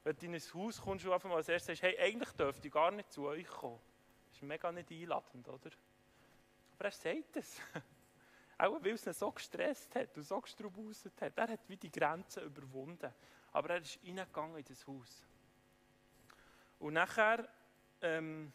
Wenn 0.03 0.17
du 0.17 0.27
in 0.27 0.35
ein 0.35 0.43
Haus 0.55 0.81
kommst 0.81 1.05
und 1.05 1.13
einfach 1.13 1.29
mal 1.29 1.37
als 1.37 1.49
erstes 1.49 1.79
sagst, 1.79 1.83
hey, 1.83 1.99
eigentlich 1.99 2.31
dürfte 2.31 2.67
ich 2.69 2.73
gar 2.73 2.91
nicht 2.91 3.13
zu 3.13 3.27
euch 3.27 3.47
kommen. 3.47 3.81
Das 4.29 4.37
ist 4.37 4.43
mega 4.43 4.71
nicht 4.71 4.91
einladend, 4.91 5.49
oder? 5.49 5.71
Aber 6.75 6.85
er 6.85 6.91
sagt 6.91 7.37
es. 7.37 7.61
Auch 8.59 8.83
weil 8.83 8.93
es 8.93 9.07
ihn 9.07 9.13
so 9.13 9.31
gestresst 9.33 9.95
hat 9.95 10.17
und 10.17 10.23
so 10.23 10.41
gestrubuset 10.41 11.21
hat. 11.21 11.37
Er 11.37 11.49
hat 11.49 11.61
wie 11.69 11.77
die 11.77 11.91
Grenzen 11.91 12.45
überwunden. 12.45 13.13
Aber 13.53 13.71
er 13.71 13.81
ist 13.81 13.99
reingegangen 14.05 14.59
in 14.59 14.65
das 14.65 14.87
Haus. 14.87 15.25
Und 16.79 16.95
nachher, 16.95 17.49
ähm, 18.03 18.53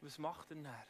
was 0.00 0.18
macht 0.18 0.50
er 0.50 0.56
nachher? 0.56 0.86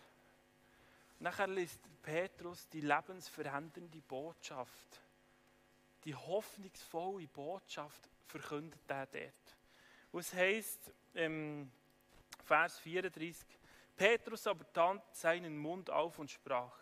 Nachher 1.21 1.49
liest 1.49 1.81
Petrus 2.03 2.68
die 2.68 2.81
lebensverändernde 2.81 4.01
Botschaft. 4.03 5.01
Die 6.05 6.14
hoffnungsvolle 6.14 7.27
Botschaft 7.27 8.09
verkündet 8.27 8.81
er 8.88 9.07
dort. 9.07 9.57
Was 10.12 10.33
heißt 10.33 10.92
ähm, 11.14 11.71
Vers 12.44 12.79
34? 12.79 13.47
Petrus 13.97 14.47
aber 14.47 14.73
tat 14.73 15.16
seinen 15.16 15.59
Mund 15.59 15.90
auf 15.90 16.21
und 16.21 16.31
sprach: 16.31 16.79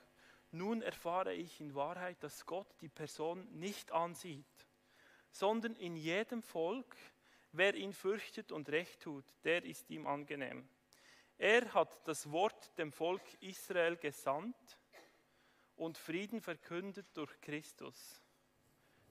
Nun 0.53 0.83
erfahre 0.83 1.33
ich 1.33 1.61
in 1.61 1.75
Wahrheit, 1.75 2.23
dass 2.23 2.45
Gott 2.45 2.69
die 2.83 2.91
Person 2.91 3.49
nicht 3.59 3.91
ansieht, 3.91 4.45
sondern 5.33 5.75
in 5.77 5.97
jedem 5.97 6.43
Volk 6.43 6.95
Wer 7.57 7.75
ihn 7.75 7.95
fürchtet 7.95 8.53
und 8.53 8.69
recht 8.69 9.01
tut, 9.01 9.25
der 9.42 9.64
ist 9.64 9.88
ihm 9.88 10.07
angenehm. 10.07 10.69
Er 11.38 11.73
hat 11.73 12.07
das 12.07 12.31
Wort 12.31 12.77
dem 12.77 12.92
Volk 12.92 13.23
Israel 13.40 13.97
gesandt 13.97 14.79
und 15.75 15.97
Frieden 15.97 16.42
verkündet 16.42 17.07
durch 17.16 17.40
Christus. 17.40 18.23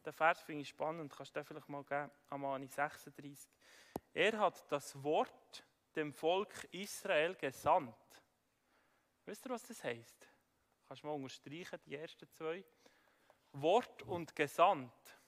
Der 0.06 0.14
Vers 0.14 0.42
finde 0.42 0.62
ich 0.62 0.70
spannend, 0.70 1.12
kannst 1.12 1.36
du 1.36 1.40
den 1.40 1.46
vielleicht 1.46 1.70
mal 1.70 1.84
geben, 1.84 2.12
Amani 2.30 2.68
36. 2.68 3.50
Er 4.14 4.38
hat 4.38 4.72
das 4.72 5.02
Wort 5.04 5.66
dem 5.96 6.14
Volk 6.14 6.68
Israel 6.72 7.34
gesandt. 7.34 7.96
Wisst 9.26 9.48
ihr, 9.48 9.50
was 9.50 9.64
das 9.64 9.84
heißt? 9.84 10.30
Kannst 10.88 11.02
du 11.02 11.08
mal 11.08 11.14
unterstreichen, 11.14 11.80
die 11.88 11.96
ersten 11.96 12.30
zwei. 12.30 12.64
Wort 13.54 14.04
und 14.04 14.36
gesandt. 14.36 15.20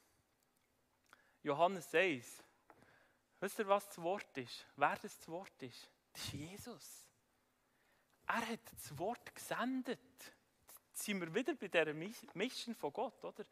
Johannes 1.41 1.95
1. 1.95 2.43
Wisst 3.39 3.59
ihr, 3.59 3.67
was 3.67 3.87
das 3.87 4.01
Wort 4.01 4.37
ist? 4.37 4.65
Wer 4.75 4.97
das 4.97 5.27
Wort 5.27 5.61
ist? 5.61 5.89
Das 6.13 6.23
ist 6.23 6.33
Jesus. 6.33 7.05
Er 8.25 8.47
hat 8.47 8.71
das 8.71 8.97
Wort 8.97 9.33
gesendet. 9.33 9.99
Jetzt 10.89 11.03
sind 11.03 11.21
wir 11.21 11.33
wieder 11.33 11.53
bei 11.53 11.67
dieser 11.67 11.93
Mission 12.33 12.75
von 12.75 12.91
Gott, 12.91 13.23
oder? 13.23 13.45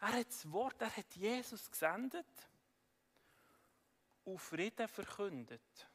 Er 0.00 0.12
hat 0.12 0.28
das 0.28 0.50
Wort, 0.52 0.80
er 0.80 0.96
hat 0.96 1.14
Jesus 1.14 1.70
gesendet 1.70 2.26
und 4.24 4.38
Frieden 4.38 4.88
verkündet. 4.88 5.88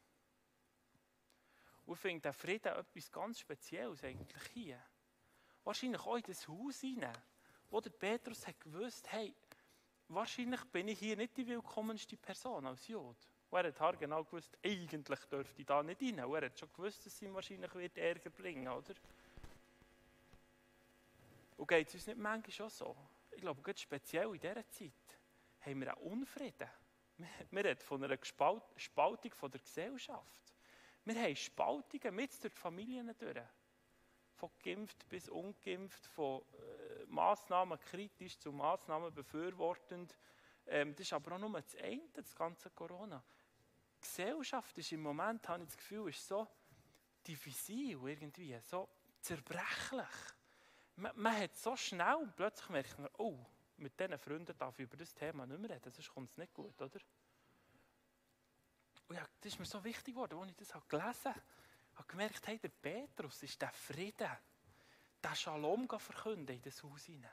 Und 1.86 1.94
ich 1.94 2.00
finde 2.00 2.20
der 2.20 2.32
Frieden 2.32 2.72
etwas 2.72 3.10
ganz 3.10 3.40
Spezielles 3.40 4.04
eigentlich 4.04 4.42
hier. 4.52 4.80
Wahrscheinlich 5.64 6.00
auch 6.00 6.16
in 6.16 6.22
das 6.22 6.46
Haus 6.46 6.80
hinein, 6.80 7.16
wo 7.70 7.80
der 7.80 7.90
Petrus 7.90 8.46
hat 8.46 8.60
gewusst, 8.60 9.10
hey, 9.10 9.34
wahrscheinlich 10.10 10.62
bin 10.66 10.88
ich 10.88 10.98
hier 10.98 11.16
nicht 11.16 11.36
die 11.36 11.46
willkommenste 11.46 12.16
Person 12.16 12.66
als 12.66 12.86
Jod. 12.88 13.16
Und 13.50 13.58
er 13.58 13.74
hat 13.78 13.98
genau 13.98 14.24
gewusst, 14.24 14.56
eigentlich 14.64 15.20
dürfte 15.26 15.60
ich 15.60 15.66
da 15.66 15.82
nicht 15.82 16.02
rein. 16.02 16.24
Und 16.24 16.34
er 16.34 16.46
hat 16.46 16.58
schon 16.58 16.72
gewusst, 16.72 17.04
dass 17.06 17.14
es 17.14 17.22
ihm 17.22 17.34
wahrscheinlich 17.34 17.74
wird 17.74 17.96
Ärger 17.96 18.30
bringen 18.30 18.68
oder? 18.68 18.94
Und 21.56 21.68
geht 21.68 21.88
es 21.88 21.94
uns 21.94 22.06
nicht 22.06 22.18
manchmal 22.18 22.66
auch 22.66 22.70
so? 22.70 22.96
Ich 23.32 23.40
glaube, 23.40 23.62
gerade 23.62 23.78
speziell 23.78 24.26
in 24.34 24.40
dieser 24.40 24.68
Zeit 24.70 24.92
haben 25.60 25.80
wir 25.80 25.96
einen 25.96 26.06
Unfrieden. 26.12 26.68
Wir 27.50 27.64
reden 27.64 27.80
von 27.80 28.02
einer 28.02 28.16
Spaltung 28.76 29.32
von 29.34 29.50
der 29.50 29.60
Gesellschaft. 29.60 30.54
Wir 31.04 31.22
haben 31.22 31.36
Spaltungen 31.36 32.14
mit 32.14 32.42
durch 32.42 32.54
die 32.54 32.58
Familien 32.58 33.14
durch. 33.18 33.44
Von 34.36 34.50
geimpft 34.62 35.06
bis 35.08 35.28
ungeimpft, 35.28 36.06
von 36.06 36.40
äh, 36.40 36.79
Massnahmen 37.10 37.78
kritisch 37.78 38.38
zu 38.38 38.52
Massnahmen 38.52 39.12
befürwortend. 39.12 40.16
Ähm, 40.66 40.94
das 40.94 41.06
ist 41.06 41.12
aber 41.12 41.34
auch 41.34 41.38
nur 41.38 41.60
das 41.60 41.74
eine, 41.76 42.08
das 42.12 42.34
ganze 42.34 42.70
Corona. 42.70 43.22
Die 43.96 44.00
Gesellschaft 44.00 44.78
ist 44.78 44.92
im 44.92 45.02
Moment, 45.02 45.46
habe 45.48 45.62
ich 45.62 45.68
das 45.68 45.76
Gefühl, 45.76 46.08
ist 46.08 46.26
so 46.26 46.46
diffizil 47.26 47.98
irgendwie, 48.08 48.58
so 48.60 48.88
zerbrechlich. 49.20 50.08
Man, 50.96 51.12
man 51.16 51.36
hat 51.36 51.56
so 51.56 51.76
schnell 51.76 52.16
und 52.16 52.34
plötzlich 52.36 52.68
merkt 52.68 52.98
man, 52.98 53.10
oh, 53.18 53.38
mit 53.76 53.98
diesen 53.98 54.18
Freunden 54.18 54.56
darf 54.56 54.78
ich 54.78 54.84
über 54.84 54.96
das 54.96 55.14
Thema 55.14 55.46
nicht 55.46 55.60
mehr 55.60 55.70
reden, 55.70 55.90
sonst 55.90 56.10
kommt 56.10 56.30
es 56.30 56.36
nicht 56.36 56.52
gut, 56.54 56.80
oder? 56.80 57.00
Und 59.08 59.16
ja, 59.16 59.26
das 59.40 59.52
ist 59.52 59.58
mir 59.58 59.64
so 59.64 59.82
wichtig 59.82 60.14
geworden, 60.14 60.38
als 60.38 60.50
ich 60.50 60.56
das 60.56 60.88
gelesen 60.88 61.24
habe. 61.24 61.42
Ich 61.92 61.98
habe 61.98 62.08
gemerkt, 62.08 62.46
hey, 62.46 62.58
der 62.58 62.68
Petrus 62.68 63.42
ist 63.42 63.60
der 63.60 63.72
Frieden, 63.72 64.30
der 65.22 65.34
Shalom 65.34 65.88
verkünden 65.88 66.56
in 66.56 66.62
das 66.62 66.82
Haus 66.82 67.04
hinein. 67.04 67.30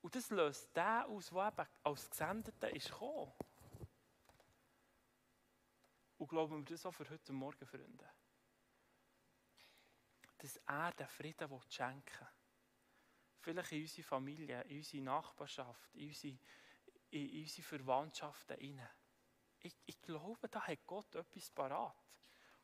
Und 0.00 0.14
das 0.14 0.30
löst 0.30 0.74
den 0.76 0.84
aus, 0.84 1.30
der 1.30 1.48
eben 1.48 1.68
als 1.82 2.10
Gesendeter 2.10 2.70
ist 2.70 2.90
gekommen. 2.90 3.32
Und 6.18 6.28
glauben 6.28 6.58
wir 6.58 6.64
das 6.64 6.86
auch 6.86 6.92
für 6.92 7.08
heute 7.08 7.32
Morgen, 7.32 7.66
Freunde? 7.66 8.10
Dass 10.38 10.56
er 10.56 10.92
den 10.92 11.08
Frieden 11.08 11.60
schenken 11.68 12.20
will. 12.20 12.28
Vielleicht 13.40 13.72
in 13.72 13.82
unsere 13.82 14.06
Familie, 14.06 14.62
in 14.62 14.78
unsere 14.78 15.02
Nachbarschaft, 15.02 15.94
in 15.94 16.08
unsere, 16.08 16.38
in 17.10 17.42
unsere 17.42 17.62
Verwandtschaften 17.62 18.56
hinein. 18.56 18.88
Ich, 19.60 19.76
ich 19.86 20.00
glaube, 20.00 20.48
da 20.48 20.60
hat 20.66 20.86
Gott 20.86 21.14
etwas 21.14 21.50
parat. 21.50 21.96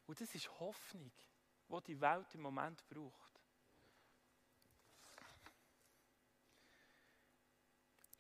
Und 0.07 0.21
das 0.21 0.35
ist 0.35 0.51
Hoffnung, 0.61 1.13
die 1.69 1.83
die 1.85 2.01
Welt 2.01 2.35
im 2.35 2.43
Moment 2.43 2.87
braucht. 2.89 3.34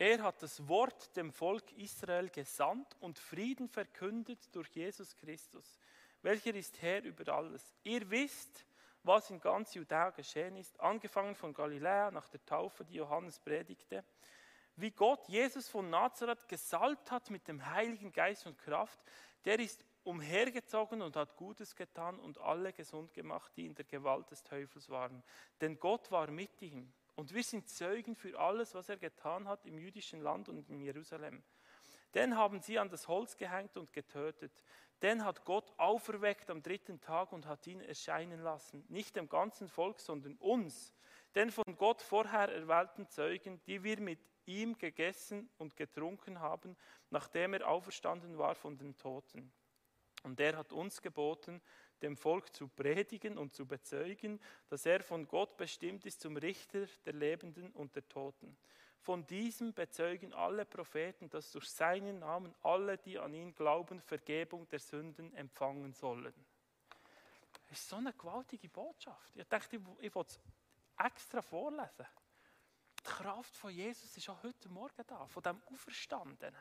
Er 0.04 0.22
hat 0.22 0.42
das 0.42 0.68
Wort 0.68 1.16
dem 1.16 1.32
Volk 1.32 1.72
Israel 1.78 2.28
gesandt 2.28 2.94
und 3.00 3.18
Frieden 3.18 3.70
verkündet 3.70 4.54
durch 4.54 4.68
Jesus 4.68 5.16
Christus, 5.16 5.78
welcher 6.20 6.54
ist 6.54 6.82
Herr 6.82 7.02
über 7.02 7.32
alles. 7.32 7.74
Ihr 7.84 8.10
wisst, 8.10 8.66
was 9.02 9.30
in 9.30 9.40
ganz 9.40 9.72
Judäa 9.72 10.10
geschehen 10.10 10.56
ist, 10.56 10.78
angefangen 10.78 11.34
von 11.34 11.54
Galiläa 11.54 12.10
nach 12.10 12.28
der 12.28 12.44
Taufe, 12.44 12.84
die 12.84 12.96
Johannes 12.96 13.38
predigte, 13.38 14.04
wie 14.76 14.90
Gott 14.90 15.26
Jesus 15.26 15.70
von 15.70 15.88
Nazareth 15.88 16.48
gesalbt 16.48 17.10
hat 17.10 17.30
mit 17.30 17.48
dem 17.48 17.64
Heiligen 17.64 18.12
Geist 18.12 18.46
und 18.46 18.58
Kraft, 18.58 18.98
der 19.46 19.58
ist 19.58 19.86
umhergezogen 20.02 21.00
und 21.00 21.16
hat 21.16 21.34
Gutes 21.34 21.74
getan 21.74 22.20
und 22.20 22.36
alle 22.36 22.74
gesund 22.74 23.14
gemacht, 23.14 23.52
die 23.56 23.64
in 23.64 23.74
der 23.74 23.86
Gewalt 23.86 24.30
des 24.30 24.42
Teufels 24.42 24.90
waren. 24.90 25.22
Denn 25.62 25.80
Gott 25.80 26.10
war 26.10 26.30
mit 26.30 26.60
ihm. 26.60 26.92
Und 27.16 27.32
wir 27.32 27.42
sind 27.42 27.68
Zeugen 27.68 28.16
für 28.16 28.38
alles, 28.38 28.74
was 28.74 28.88
er 28.88 28.96
getan 28.96 29.48
hat 29.48 29.66
im 29.66 29.78
jüdischen 29.78 30.20
Land 30.20 30.48
und 30.48 30.68
in 30.68 30.80
Jerusalem. 30.80 31.42
Den 32.14 32.36
haben 32.36 32.60
sie 32.60 32.78
an 32.78 32.90
das 32.90 33.08
Holz 33.08 33.36
gehängt 33.36 33.76
und 33.76 33.92
getötet. 33.92 34.62
Den 35.02 35.24
hat 35.24 35.44
Gott 35.44 35.72
auferweckt 35.76 36.48
am 36.50 36.62
dritten 36.62 37.00
Tag 37.00 37.32
und 37.32 37.46
hat 37.46 37.66
ihn 37.66 37.80
erscheinen 37.80 38.40
lassen. 38.40 38.84
Nicht 38.88 39.16
dem 39.16 39.28
ganzen 39.28 39.68
Volk, 39.68 40.00
sondern 40.00 40.36
uns, 40.36 40.92
den 41.34 41.50
von 41.50 41.64
Gott 41.76 42.00
vorher 42.00 42.48
erwählten 42.48 43.08
Zeugen, 43.08 43.60
die 43.66 43.82
wir 43.82 44.00
mit 44.00 44.20
ihm 44.46 44.78
gegessen 44.78 45.50
und 45.58 45.76
getrunken 45.76 46.40
haben, 46.40 46.76
nachdem 47.10 47.54
er 47.54 47.68
auferstanden 47.68 48.38
war 48.38 48.54
von 48.54 48.76
den 48.76 48.96
Toten. 48.96 49.52
Und 50.22 50.40
er 50.40 50.56
hat 50.56 50.72
uns 50.72 51.02
geboten, 51.02 51.60
dem 52.04 52.16
Volk 52.16 52.54
zu 52.54 52.68
predigen 52.68 53.38
und 53.38 53.54
zu 53.54 53.66
bezeugen, 53.66 54.38
dass 54.68 54.84
er 54.84 55.02
von 55.02 55.26
Gott 55.26 55.56
bestimmt 55.56 56.04
ist 56.04 56.20
zum 56.20 56.36
Richter 56.36 56.86
der 57.06 57.14
Lebenden 57.14 57.70
und 57.72 57.96
der 57.96 58.06
Toten. 58.08 58.56
Von 59.00 59.26
diesem 59.26 59.72
bezeugen 59.72 60.32
alle 60.34 60.64
Propheten, 60.64 61.28
dass 61.30 61.50
durch 61.52 61.68
seinen 61.68 62.20
Namen 62.20 62.54
alle, 62.62 62.98
die 62.98 63.18
an 63.18 63.34
ihn 63.34 63.54
glauben, 63.54 64.00
Vergebung 64.00 64.68
der 64.68 64.78
Sünden 64.78 65.34
empfangen 65.34 65.92
sollen. 65.92 66.34
Das 67.68 67.78
ist 67.78 67.88
so 67.88 67.96
eine 67.96 68.12
gewaltige 68.12 68.68
Botschaft. 68.68 69.34
Ich 69.36 69.48
dachte, 69.48 69.76
ich 70.00 70.14
will 70.14 70.24
es 70.26 70.38
extra 70.98 71.42
vorlesen. 71.42 72.06
Die 72.98 73.02
Kraft 73.02 73.56
von 73.56 73.70
Jesus 73.70 74.16
ist 74.16 74.28
auch 74.28 74.42
heute 74.42 74.68
Morgen 74.68 75.04
da, 75.06 75.26
von 75.26 75.42
dem 75.42 75.62
Auferstandenen. 75.72 76.60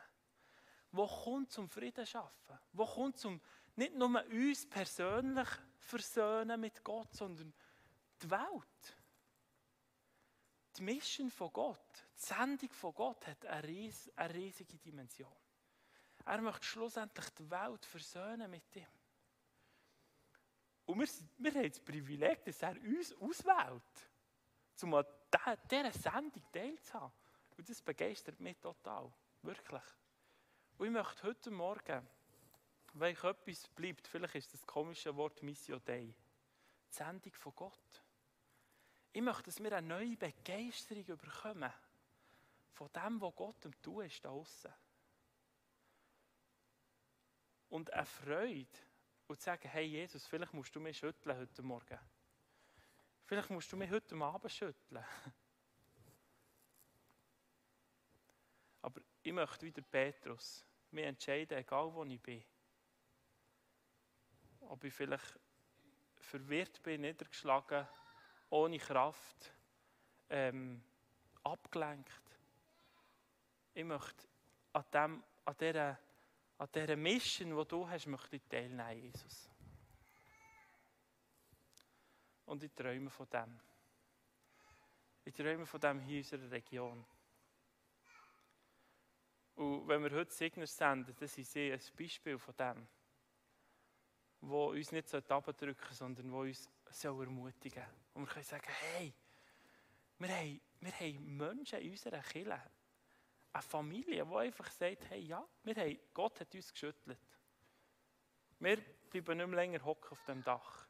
Wo 0.92 1.06
kommt 1.06 1.50
zum 1.50 1.68
Frieden 1.68 2.06
schaffen? 2.06 2.58
Wo 2.72 2.86
kommt 2.86 3.18
zum 3.18 3.40
nicht 3.76 3.94
nur 3.94 4.24
uns 4.24 4.66
persönlich 4.68 5.48
versöhnen 5.78 6.60
mit 6.60 6.82
Gott, 6.82 7.12
sondern 7.14 7.52
die 8.22 8.30
Welt. 8.30 8.96
Die 10.76 10.82
Mission 10.82 11.30
von 11.30 11.52
Gott, 11.52 12.04
die 12.16 12.26
Sendung 12.26 12.72
von 12.72 12.94
Gott 12.94 13.26
hat 13.26 13.46
eine, 13.46 13.62
ries 13.68 14.10
eine 14.16 14.34
riesige 14.34 14.76
Dimension. 14.78 15.32
Er 16.24 16.40
möchte 16.40 16.64
schlussendlich 16.64 17.28
die 17.30 17.50
Welt 17.50 17.84
versöhnen 17.84 18.50
mit 18.50 18.74
ihm. 18.74 18.86
Und 20.86 20.98
wir, 20.98 21.08
wir 21.38 21.54
haben 21.54 21.68
das 21.68 21.80
Privileg, 21.80 22.44
dass 22.44 22.62
er 22.62 22.76
uns 22.80 23.12
auswählt, 23.14 24.10
um 24.82 24.94
an 24.94 25.04
dieser 25.70 25.92
Sendung 25.92 26.42
teilzuhaben. 26.52 27.12
Und 27.56 27.68
das 27.68 27.80
begeistert 27.80 28.40
mich 28.40 28.56
total. 28.58 29.12
Wirklich. 29.42 29.82
Und 30.78 30.86
ich 30.86 30.92
möchte 30.92 31.22
heute 31.22 31.50
Morgen 31.50 32.08
wenn 32.94 33.12
ich 33.12 33.24
etwas 33.24 33.68
bleibt, 33.68 34.06
vielleicht 34.06 34.36
ist 34.36 34.54
das 34.54 34.66
komische 34.66 35.14
Wort 35.16 35.42
Mission 35.42 35.82
Dei. 35.84 36.14
Die 36.88 36.94
Sendung 36.94 37.32
von 37.32 37.54
Gott. 37.56 38.04
Ich 39.12 39.20
möchte, 39.20 39.42
dass 39.44 39.62
wir 39.62 39.76
eine 39.76 39.86
neue 39.86 40.16
Begeisterung 40.16 41.04
bekommen 41.04 41.72
von 42.72 42.90
dem, 42.92 43.20
was 43.20 43.34
Gott 43.34 43.66
am 43.66 43.82
Tun 43.82 44.04
ist 44.04 44.24
da 44.24 44.30
außen. 44.30 44.72
Und 47.70 47.92
eine 47.92 48.06
Freude 48.06 48.78
und 49.26 49.40
zu 49.40 49.44
sagen, 49.44 49.68
hey 49.68 49.86
Jesus, 49.86 50.26
vielleicht 50.26 50.52
musst 50.52 50.74
du 50.74 50.80
mich 50.80 50.98
schütteln 50.98 51.36
heute 51.36 51.62
Morgen. 51.62 51.98
Vielleicht 53.24 53.50
musst 53.50 53.72
du 53.72 53.76
mich 53.76 53.90
heute 53.90 54.14
Abend 54.16 54.52
schütteln. 54.52 55.04
Aber 58.82 59.00
ich 59.22 59.32
möchte 59.32 59.66
wieder 59.66 59.82
Petrus 59.82 60.64
mich 60.90 61.04
entscheiden, 61.04 61.58
egal 61.58 61.92
wo 61.92 62.04
ich 62.04 62.20
bin 62.20 62.44
ob 64.68 64.84
ich 64.84 64.94
vielleicht 64.94 65.38
verwirrt 66.20 66.82
bin, 66.82 67.02
niedergeschlagen, 67.02 67.86
ohne 68.50 68.78
Kraft, 68.78 69.52
ähm, 70.30 70.82
abgelenkt. 71.42 72.38
Ich 73.74 73.84
möchte 73.84 74.26
an, 74.72 74.84
dem, 74.92 75.24
an, 75.44 75.56
dieser, 75.58 75.98
an 76.58 76.68
dieser 76.74 76.96
Mission, 76.96 77.56
die 77.56 77.68
du 77.68 77.88
hast, 77.88 78.06
möchte 78.06 78.36
ich 78.36 78.42
teilnehmen, 78.48 79.02
Jesus. 79.02 79.48
Und 82.46 82.62
ich 82.62 82.72
träume 82.72 83.10
von 83.10 83.28
dem. 83.28 83.60
Ich 85.24 85.34
träume 85.34 85.66
von 85.66 85.80
dem 85.80 86.00
hier 86.00 86.18
in 86.18 86.22
unserer 86.22 86.50
Region. 86.50 87.04
Und 89.54 89.88
wenn 89.88 90.02
wir 90.02 90.10
heute 90.10 90.32
Signals 90.32 90.76
senden, 90.76 91.14
dann 91.18 91.28
sind 91.28 91.46
sie 91.46 91.72
ein 91.72 91.80
Beispiel 91.96 92.38
von 92.38 92.54
dem 92.56 92.86
wo 94.48 94.70
uns 94.70 94.92
nicht 94.92 95.12
abdrücken 95.14 95.94
soll, 95.94 96.14
sondern 96.14 96.32
wo 96.32 96.40
uns 96.40 96.68
ermutigen 97.02 97.82
soll. 97.82 97.94
Und 98.14 98.26
wir 98.26 98.32
können 98.32 98.44
sagen, 98.44 98.68
hey, 98.68 99.12
wir 100.18 100.28
haben, 100.28 100.60
wir 100.80 100.92
haben 100.92 101.36
Menschen 101.36 101.80
in 101.80 101.90
unserer 101.90 102.20
Kirche, 102.20 102.60
eine 103.52 103.62
Familie, 103.62 104.24
die 104.24 104.34
einfach 104.34 104.70
sagt, 104.70 105.08
hey, 105.08 105.20
ja, 105.20 105.46
wir 105.62 105.74
haben, 105.74 105.98
Gott 106.12 106.40
hat 106.40 106.54
uns 106.54 106.72
geschüttelt. 106.72 107.18
Wir 108.58 108.76
bleiben 109.10 109.38
nicht 109.38 109.46
mehr 109.46 109.56
länger 109.56 109.84
hocken 109.84 110.10
auf 110.10 110.24
dem 110.24 110.42
Dach. 110.42 110.86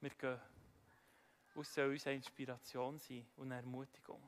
Wir 0.00 0.10
gehen. 0.10 0.40
Und 1.54 1.62
es 1.62 1.74
soll 1.74 1.90
uns 1.90 2.06
eine 2.06 2.16
Inspiration 2.16 2.98
sein 2.98 3.26
und 3.36 3.52
eine 3.52 3.56
Ermutigung. 3.56 4.22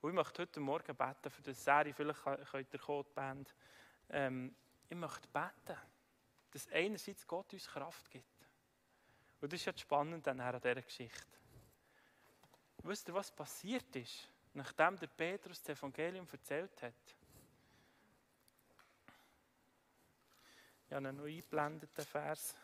Und 0.00 0.10
ich 0.10 0.14
möchte 0.14 0.42
heute 0.42 0.60
Morgen 0.60 0.96
beten 0.96 1.30
für 1.30 1.42
das 1.42 1.62
Serie, 1.62 1.92
vielleicht 1.92 2.22
könnt 2.22 2.72
ihr 2.72 2.78
kommen, 2.78 3.04
die 3.08 3.14
Band. 3.14 3.54
Ähm, 4.10 4.54
ich 4.88 4.96
möchte 4.96 5.28
beten 5.28 5.78
dass 6.50 6.68
einerseits 6.70 7.26
Gott 7.26 7.52
uns 7.52 7.66
Kraft 7.66 8.10
gibt. 8.10 8.26
Und 9.40 9.52
das 9.52 9.60
ist 9.60 9.66
ja 9.66 9.76
spannend 9.76 10.26
an 10.28 10.38
dieser 10.38 10.82
Geschichte. 10.82 11.38
Wisst 12.82 13.08
ihr, 13.08 13.14
was 13.14 13.30
passiert 13.30 13.94
ist, 13.96 14.28
nachdem 14.54 14.98
der 14.98 15.08
Petrus 15.08 15.62
das 15.62 15.76
Evangelium 15.78 16.26
erzählt 16.30 16.82
hat? 16.82 16.94
Ich 20.86 20.92
habe 20.94 21.06
einen 21.08 21.16
noch 21.18 21.24
eingeblendeten 21.24 22.04
Vers. 22.04 22.56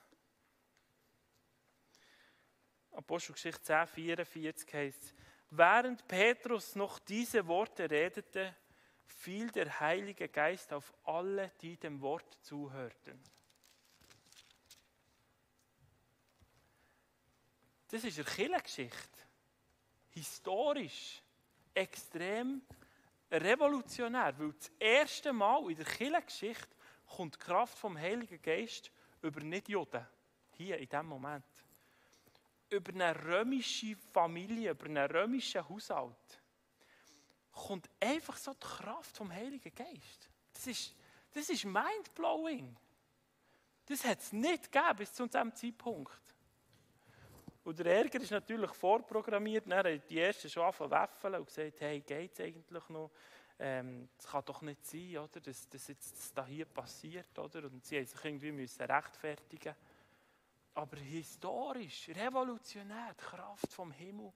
Apostelgeschichte 2.92 3.62
10, 3.62 3.87
44 3.87 4.75
heißt 4.75 5.14
Während 5.51 6.09
Petrus 6.09 6.75
noch 6.75 6.99
diese 7.01 7.47
Worte 7.47 7.90
redete, 7.90 8.57
fiel 9.07 9.51
der 9.51 9.79
Heilige 9.79 10.29
Geist 10.29 10.73
auf 10.73 10.92
alle, 11.05 11.51
die 11.61 11.77
dem 11.77 12.01
Wort 12.01 12.38
zuhörten. 12.40 13.23
Das 17.95 18.03
ist 18.03 18.19
eine 18.19 18.25
Kirchengeschichte. 18.25 19.21
Historisch 20.11 21.23
extrem 21.73 22.61
revolutionär, 23.31 24.37
weil 24.37 24.53
das 24.53 24.69
erste 24.81 25.33
Mal 25.33 25.71
in 25.71 25.77
der 25.77 25.85
Kirchengeschichte 25.85 26.75
kommt 27.07 27.37
die 27.37 27.39
Kraft 27.39 27.79
vom 27.79 27.97
Heiligen 27.97 28.43
Geist 28.43 28.91
über 29.23 29.41
Nicht-Juden. 29.43 30.05
Hier, 30.57 30.77
in 30.79 30.89
diesem 30.89 31.07
Moment. 31.07 31.45
Über 32.69 32.93
eine 32.95 33.25
römische 33.27 33.95
Familie, 34.13 34.73
über 34.73 34.87
einen 34.87 35.09
römischen 35.13 35.69
Haushalt. 35.69 36.43
Kommt 37.53 37.89
einfach 38.01 38.37
so 38.39 38.55
die 38.55 38.59
Kraft 38.59 39.17
vom 39.17 39.33
Heiligen 39.33 39.73
Geist. 39.73 40.29
Das 40.53 40.67
ist, 40.67 40.97
das 41.33 41.49
ist 41.49 41.65
mind-blowing. 41.65 42.77
Das 43.87 44.05
hat 44.05 44.19
es 44.19 44.33
nicht 44.33 44.73
gegeben 44.73 44.97
bis 44.97 45.13
zu 45.13 45.29
diesem 45.29 45.55
Zeitpunkt. 45.55 46.34
Und 47.64 47.79
der 47.79 47.87
Ärger 47.87 48.20
ist 48.20 48.31
natürlich 48.31 48.70
vorprogrammiert. 48.72 49.66
Dann 49.66 49.79
haben 49.79 50.03
die 50.09 50.20
Ersten 50.20 50.50
schon 50.50 50.64
angefangen 50.64 51.37
und 51.37 51.46
gesagt, 51.46 51.81
hey, 51.81 52.00
geht 52.00 52.33
es 52.33 52.40
eigentlich 52.40 52.88
noch? 52.90 53.11
Ähm, 53.59 54.09
das 54.16 54.27
kann 54.27 54.44
doch 54.44 54.61
nicht 54.61 54.85
sein, 54.85 55.16
oder? 55.16 55.40
Dass, 55.40 55.68
dass 55.68 55.88
jetzt 55.88 56.12
das 56.18 56.35
da 56.35 56.44
hier 56.44 56.66
passiert. 56.66 57.38
Oder? 57.38 57.64
Und 57.64 57.83
sie 57.85 57.96
haben 57.96 58.07
sich 58.07 58.24
irgendwie 58.24 58.53
müssen 58.53 58.83
rechtfertigen 58.83 59.74
Aber 60.74 60.96
historisch, 60.98 62.11
revolutionär, 62.11 63.14
die 63.14 63.24
Kraft 63.24 63.72
vom 63.72 63.92
Himmel 63.92 64.33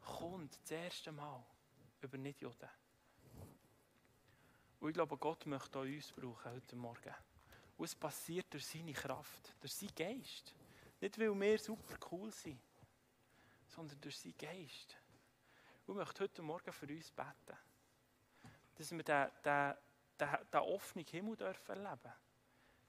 kommt 0.00 0.58
das 0.62 0.70
erste 0.72 1.12
Mal 1.12 1.44
über 2.00 2.18
Nicht-Juden. 2.18 2.68
Und 4.80 4.88
ich 4.88 4.94
glaube, 4.94 5.16
Gott 5.18 5.46
möchte 5.46 5.78
auch 5.78 5.82
uns 5.82 6.10
brauchen 6.12 6.52
heute 6.52 6.74
Morgen. 6.74 7.14
Und 7.76 7.84
es 7.84 7.94
passiert 7.94 8.46
durch 8.52 8.66
seine 8.66 8.92
Kraft, 8.92 9.54
durch 9.60 9.74
seinen 9.74 9.94
Geist. 9.94 10.54
Nicht, 11.00 11.18
weil 11.18 11.40
wir 11.40 11.58
super 11.58 11.96
cool 12.10 12.30
sind, 12.30 12.60
sondern 13.68 14.00
durch 14.00 14.18
seinen 14.18 14.36
Geist. 14.36 14.96
Und 15.86 15.94
ich 15.94 15.98
möchte 15.98 16.24
heute 16.24 16.42
Morgen 16.42 16.72
für 16.72 16.86
uns 16.86 17.10
beten, 17.10 17.58
dass 18.74 18.92
wir 18.92 19.02
den, 19.02 19.28
den, 19.44 19.74
den, 20.18 20.28
den 20.52 20.60
offenen 20.60 21.06
Himmel 21.06 21.36
dürfen 21.36 21.76
erleben 21.76 22.12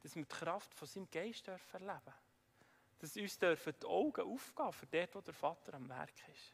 Dass 0.02 0.16
wir 0.16 0.24
die 0.24 0.30
Kraft 0.30 0.74
von 0.74 0.88
seinem 0.88 1.10
Geist 1.10 1.48
dürfen 1.48 1.88
erleben 1.88 2.14
Dass 3.00 3.16
uns 3.16 3.40
dürfen 3.40 3.74
die 3.82 3.86
Augen 3.86 4.22
aufgehen 4.22 4.74
für 4.74 4.88
dort, 4.88 5.16
wo 5.16 5.22
der 5.22 5.34
Vater 5.34 5.74
am 5.76 5.88
Werk 5.88 6.28
ist. 6.34 6.54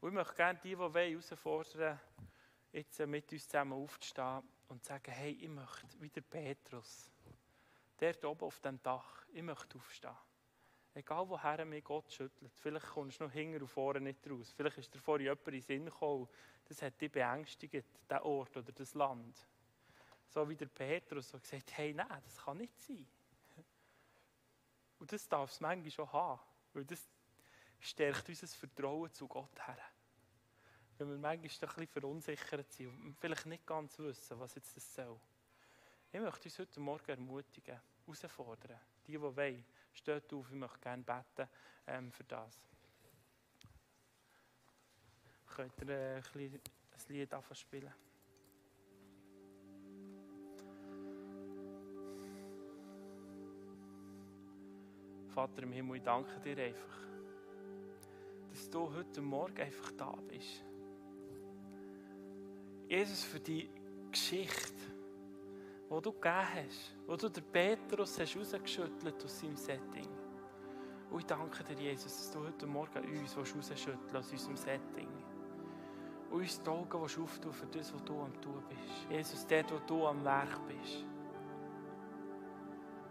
Und 0.00 0.08
ich 0.08 0.14
möchte 0.14 0.34
gerne 0.34 0.58
die, 0.62 0.70
die 0.70 0.78
wollen, 0.78 0.94
herausfordern, 0.94 2.00
jetzt 2.72 2.98
mit 3.00 3.32
uns 3.32 3.46
zusammen 3.46 3.72
aufzustehen 3.72 4.42
und 4.68 4.82
zu 4.82 4.88
sagen, 4.88 5.12
hey, 5.12 5.32
ich 5.32 5.48
möchte 5.48 6.00
wieder 6.00 6.20
Petrus 6.22 7.11
dort 8.02 8.24
oben 8.24 8.44
auf 8.44 8.58
dem 8.60 8.82
Dach, 8.82 9.24
ich 9.32 9.42
möchte 9.42 9.78
aufstehen. 9.78 10.16
Egal 10.94 11.28
woher 11.28 11.64
mich 11.64 11.84
Gott 11.84 12.12
schüttelt. 12.12 12.52
Vielleicht 12.58 12.86
kommst 12.86 13.20
du 13.20 13.24
noch 13.24 13.32
hinten 13.32 13.62
und 13.62 13.68
vorne 13.68 14.00
nicht 14.00 14.28
raus. 14.28 14.52
Vielleicht 14.54 14.78
ist 14.78 14.92
dir 14.92 14.98
vorhin 14.98 15.26
jemand 15.26 15.46
in 15.46 15.52
den 15.54 15.62
Sinn 15.62 15.84
gekommen, 15.86 16.28
das 16.66 16.82
hat 16.82 17.00
dich 17.00 17.10
beängstigt, 17.10 17.86
der 18.10 18.24
Ort 18.24 18.56
oder 18.56 18.72
das 18.72 18.94
Land. 18.94 19.48
So 20.28 20.48
wie 20.48 20.56
der 20.56 20.66
Petrus, 20.66 21.30
der 21.30 21.40
gesagt 21.40 21.76
hey, 21.76 21.94
nein, 21.94 22.20
das 22.24 22.36
kann 22.38 22.58
nicht 22.58 22.78
sein. 22.80 23.06
Und 24.98 25.12
das 25.12 25.28
darf 25.28 25.50
es 25.50 25.60
manchmal 25.60 25.90
schon 25.90 26.12
haben, 26.12 26.40
weil 26.74 26.84
das 26.84 27.08
stärkt 27.80 28.28
unser 28.28 28.46
Vertrauen 28.46 29.12
zu 29.12 29.26
Gott 29.26 29.66
her. 29.66 29.78
Wenn 30.98 31.08
wir 31.08 31.18
manchmal 31.18 31.34
ein 31.34 31.42
bisschen 31.42 31.86
verunsichert 31.86 32.70
sind 32.72 32.88
und 32.88 33.16
vielleicht 33.18 33.46
nicht 33.46 33.66
ganz 33.66 33.98
wissen, 33.98 34.38
was 34.38 34.54
jetzt 34.54 34.76
das 34.76 34.94
soll. 34.94 35.18
Ich 36.14 36.20
möchte 36.20 36.44
uns 36.44 36.58
heute 36.58 36.78
Morgen 36.78 37.08
ermutigen, 37.08 37.80
herausfordern. 38.04 38.78
Die, 39.06 39.12
die 39.12 39.20
wollen, 39.22 39.64
steht 39.94 40.30
auf, 40.34 40.50
ich 40.50 40.56
möchte 40.56 40.78
gerne 40.78 41.02
beten 41.02 41.48
ähm, 41.86 42.12
für 42.12 42.24
das. 42.24 42.60
Könnt 45.46 45.72
ihr 45.80 45.88
äh, 45.88 46.16
ein, 46.16 46.22
ein 46.34 46.60
Lied 47.08 47.32
anfangen 47.32 47.56
spielen? 47.56 47.94
Vater 55.28 55.62
im 55.62 55.72
Himmel, 55.72 55.96
ich 55.96 56.02
danke 56.02 56.38
dir 56.40 56.62
einfach, 56.62 56.98
dass 58.50 58.68
du 58.68 58.92
heute 58.92 59.22
Morgen 59.22 59.58
einfach 59.58 59.92
da 59.92 60.12
bist. 60.28 60.62
Jesus, 62.86 63.24
für 63.24 63.40
die 63.40 63.70
Geschichte, 64.10 64.81
die 65.96 66.02
du 66.02 66.12
gegeben 66.12 66.46
hast, 66.54 66.94
wo 67.06 67.16
du 67.16 67.28
den 67.28 67.44
Petrus 67.44 68.18
hast 68.18 68.36
rausgeschüttelt 68.36 69.24
aus 69.24 69.40
seinem 69.40 69.56
Setting. 69.56 70.08
Und 71.10 71.20
ich 71.20 71.26
danke 71.26 71.62
dir, 71.64 71.74
Jesus, 71.74 72.16
dass 72.16 72.30
du 72.30 72.46
heute 72.46 72.66
Morgen 72.66 73.04
uns 73.04 73.36
rausschütteln 73.36 74.16
aus 74.16 74.32
unserem 74.32 74.56
Setting. 74.56 75.08
Und 76.30 76.40
uns 76.40 76.62
die 76.62 76.70
Augen 76.70 77.02
auftun 77.02 77.52
für 77.52 77.66
das, 77.66 77.92
was 77.92 78.02
du 78.04 78.22
am 78.22 78.40
tun 78.40 78.62
bist. 78.70 79.06
Jesus, 79.10 79.46
dort, 79.46 79.70
wo 79.70 79.78
du 79.86 80.06
am 80.06 80.24
Werk 80.24 80.66
bist. 80.66 81.04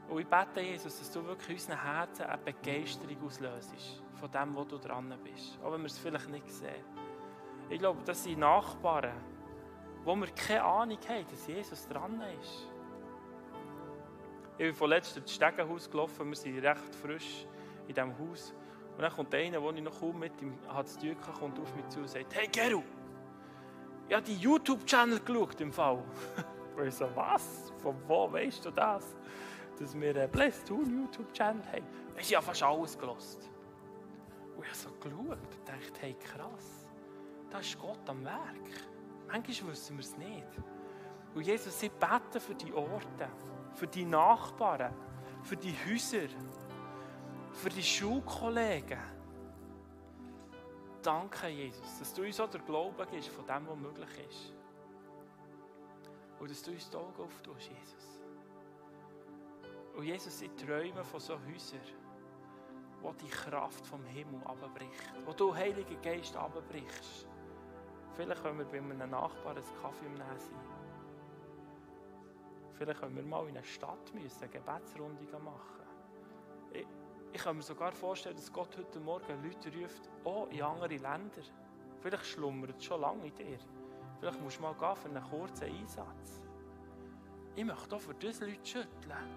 Und 0.09 0.19
ich 0.19 0.27
bete, 0.27 0.61
Jesus, 0.61 0.97
dass 0.97 1.11
du 1.11 1.23
wirklich 1.23 1.49
in 1.49 1.55
unseren 1.55 1.83
Herzen 1.83 2.23
eine 2.23 2.41
Begeisterung 2.41 3.23
auslöst 3.23 4.01
von 4.19 4.31
dem, 4.31 4.55
wo 4.55 4.63
du 4.63 4.79
dran 4.79 5.13
bist. 5.23 5.59
Auch 5.63 5.71
wenn 5.71 5.81
wir 5.81 5.85
es 5.85 5.99
vielleicht 5.99 6.29
nicht 6.29 6.49
sehen. 6.49 6.83
Ich 7.69 7.77
glaube, 7.77 8.01
das 8.03 8.23
sind 8.23 8.39
Nachbarn, 8.39 9.13
wo 10.03 10.15
wir 10.15 10.27
keine 10.31 10.63
Ahnung 10.63 10.97
haben, 11.07 11.25
dass 11.29 11.45
Jesus 11.45 11.87
dran 11.87 12.19
ist. 12.41 12.70
Ich 14.61 14.67
bin 14.67 14.75
vorletzt 14.75 15.17
ins 15.17 15.33
Stegenhaus 15.33 15.89
gelaufen, 15.89 16.29
wir 16.29 16.35
sind 16.35 16.59
recht 16.59 16.93
frisch 17.01 17.47
in 17.87 17.95
diesem 17.95 18.15
Haus. 18.19 18.53
Und 18.95 19.01
dann 19.01 19.11
kommt 19.11 19.33
einer, 19.33 19.59
der 19.59 19.73
ich 19.73 19.81
noch 19.81 19.99
kaum 19.99 20.19
mit 20.19 20.39
ihm 20.39 20.53
hat 20.67 20.87
zu 20.87 20.99
tun 20.99 21.17
kommt 21.39 21.59
auf 21.59 21.75
mich 21.75 21.87
zu 21.87 22.01
und 22.01 22.07
sagt, 22.07 22.35
hey 22.35 22.47
Geru, 22.47 22.83
ich 24.07 24.13
habe 24.13 24.23
die 24.23 24.35
YouTube-Channel 24.35 25.19
geschaut 25.21 25.59
im 25.61 25.71
Fall. 25.71 26.03
Und 26.77 26.87
ich 26.87 26.93
so, 26.93 27.09
was? 27.15 27.73
Von 27.81 27.95
wo 28.07 28.31
weißt 28.31 28.63
du 28.63 28.69
das? 28.69 29.15
dass 29.79 29.99
wir 29.99 30.15
einen 30.15 30.29
Blessed 30.29 30.69
YouTube-Channel 30.69 31.65
haben. 31.65 31.85
Wir 32.13 32.21
haben 32.21 32.29
ja 32.29 32.39
fast 32.39 32.61
alles 32.61 32.95
gelost. 32.99 33.49
Und 34.55 34.63
ich 34.63 34.69
habe 34.69 34.77
so 34.77 34.89
geschaut 34.91 35.39
und 35.39 35.67
dachte, 35.67 36.01
hey 36.01 36.15
krass, 36.19 36.87
da 37.49 37.57
ist 37.57 37.79
Gott 37.79 38.07
am 38.07 38.23
Werk. 38.23 38.37
Manchmal 39.27 39.71
wissen 39.71 39.97
wir 39.97 40.03
es 40.03 40.15
nicht. 40.17 40.45
Und 41.33 41.41
Jesus, 41.41 41.79
sie 41.79 41.89
beten 41.89 42.39
für 42.39 42.53
die 42.53 42.71
Orte, 42.71 43.27
für 43.73 43.87
die 43.87 44.05
Nachbarn, 44.05 44.93
für 45.43 45.57
die 45.57 45.73
Häuser, 45.87 46.27
für 47.53 47.69
die 47.69 47.83
Schulkollegen. 47.83 48.99
Danke, 51.01 51.47
Jesus, 51.47 51.99
dass 51.99 52.13
du 52.13 52.23
uns 52.23 52.39
auch 52.39 52.49
der 52.49 52.61
Glauben 52.61 53.05
gibst 53.09 53.29
von 53.29 53.45
dem, 53.45 53.67
was 53.67 53.75
möglich 53.75 54.09
ist. 54.29 54.53
Und 56.39 56.49
dass 56.49 56.61
du 56.61 56.71
uns 56.71 56.89
die 56.89 56.97
Augen 56.97 57.21
auftust, 57.21 57.69
Jesus. 57.69 58.21
Und 59.95 60.03
Jesus, 60.03 60.41
ich 60.41 60.51
träume 60.51 61.03
von 61.03 61.19
so 61.19 61.33
Häusern, 61.33 61.79
wo 63.01 63.11
die 63.13 63.27
Kraft 63.27 63.85
vom 63.85 64.03
Himmel 64.05 64.41
abbricht, 64.45 65.13
wo 65.25 65.33
du, 65.33 65.53
Heiliger 65.53 65.95
Geist, 66.01 66.35
abbrichst. 66.35 67.27
Vielleicht 68.15 68.43
können 68.43 68.59
wir 68.59 68.65
bei 68.65 68.77
einem 68.77 69.09
Nachbarn 69.09 69.57
einen 69.57 69.81
Kaffee 69.81 70.09
Nehmen. 70.09 70.80
Vielleicht 72.81 72.99
können 72.99 73.15
wir 73.15 73.23
mal 73.23 73.47
in 73.47 73.55
einer 73.55 73.63
Stadt 73.63 74.11
müssen, 74.11 74.41
eine 74.41 74.51
Gebetsrunde 74.51 75.23
machen. 75.37 75.85
Ich, 76.73 76.87
ich 77.31 77.39
kann 77.39 77.55
mir 77.55 77.61
sogar 77.61 77.91
vorstellen, 77.91 78.35
dass 78.35 78.51
Gott 78.51 78.75
heute 78.75 78.99
Morgen 78.99 79.43
Leute 79.43 79.71
ruft, 79.77 80.09
auch 80.23 80.49
in 80.49 80.63
andere 80.63 80.87
Länder. 80.87 81.43
Vielleicht 81.99 82.25
schlummert 82.25 82.75
es 82.79 82.83
schon 82.83 83.01
lange 83.01 83.27
in 83.27 83.35
dir. 83.35 83.59
Vielleicht 84.19 84.41
musst 84.41 84.57
du 84.57 84.63
mal 84.63 84.73
gehen 84.73 84.95
für 84.95 85.09
einen 85.09 85.23
kurzen 85.29 85.65
Einsatz. 85.65 86.41
Ich 87.55 87.63
möchte 87.63 87.95
auch 87.95 87.99
für 87.99 88.15
diese 88.15 88.45
Leute 88.47 88.65
schütteln. 88.65 89.29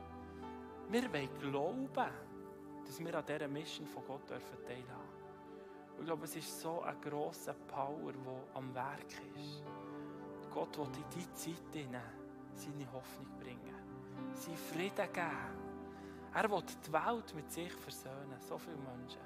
Wir 0.89 1.13
wollen 1.13 1.29
glauben, 1.39 1.91
dass 2.87 2.99
wir 2.99 3.15
an 3.15 3.27
dieser 3.27 3.49
Mission 3.49 3.87
von 3.87 4.07
Gott 4.07 4.31
dürfen 4.31 4.57
teilhaben 4.63 4.87
dürfen. 4.87 5.99
Ich 5.99 6.07
glaube, 6.07 6.25
es 6.25 6.35
ist 6.35 6.61
so 6.63 6.81
ein 6.81 6.99
grosser 6.99 7.53
Power, 7.53 8.11
der 8.11 8.55
am 8.55 8.75
Werk 8.75 9.13
ist. 9.37 9.65
Gott 10.51 10.79
will 10.79 10.87
in 10.87 11.05
diese 11.15 11.31
Zeit 11.35 11.75
hinein 11.75 12.24
seine 12.55 12.91
Hoffnung 12.93 13.27
bringen, 13.39 13.75
seinen 14.33 14.57
Frieden 14.57 15.13
geben. 15.13 15.65
Er 16.35 16.51
will 16.51 16.63
die 16.63 16.93
Welt 16.93 17.35
mit 17.35 17.53
sich 17.53 17.73
versöhnen, 17.73 18.41
so 18.41 18.59
viele 18.59 18.77
Menschen. 18.77 19.21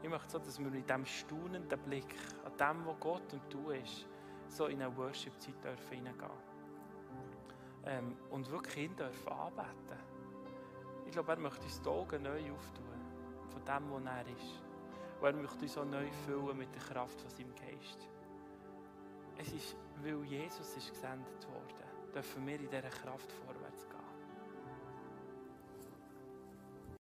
Ich 0.00 0.08
möchte 0.08 0.30
so, 0.30 0.38
dass 0.38 0.58
wir 0.58 0.70
mit 0.70 0.88
diesem 0.88 1.04
staunenden 1.04 1.80
Blick 1.80 2.14
an 2.44 2.52
dem, 2.56 2.86
was 2.86 3.00
Gott 3.00 3.32
und 3.32 3.52
du 3.52 3.70
ist, 3.70 4.06
so 4.48 4.66
in 4.66 4.80
eine 4.80 4.96
Worship-Zeit 4.96 5.54
hineingehen 5.90 6.14
dürfen 6.14 6.38
ähm, 7.84 8.16
und 8.30 8.48
wirklich 8.50 8.84
ihn 8.84 8.96
dürfen 8.96 9.32
anbeten. 9.32 9.98
Ich 11.06 11.12
glaube, 11.12 11.32
er 11.32 11.38
möchte 11.38 11.62
uns 11.62 11.80
die 11.80 11.88
Augen 11.88 12.22
neu 12.22 12.52
auftun 12.52 12.84
von 13.48 13.64
dem, 13.64 13.90
was 13.90 14.04
er 14.04 14.26
ist. 14.36 14.62
Und 15.20 15.26
er 15.26 15.32
möchte 15.32 15.62
uns 15.62 15.78
auch 15.78 15.84
neu 15.84 16.10
füllen 16.26 16.58
mit 16.58 16.74
der 16.74 16.82
Kraft 16.82 17.20
von 17.20 17.30
seinem 17.30 17.54
Geist. 17.54 18.08
Es 19.36 19.52
ist, 19.52 19.76
weil 20.02 20.24
Jesus 20.24 20.76
ist 20.76 20.90
gesendet 20.90 21.48
worden, 21.48 22.12
dürfen 22.14 22.46
wir 22.46 22.56
in 22.56 22.68
dieser 22.68 22.82
Kraft 22.82 23.32
folgen. 23.32 23.47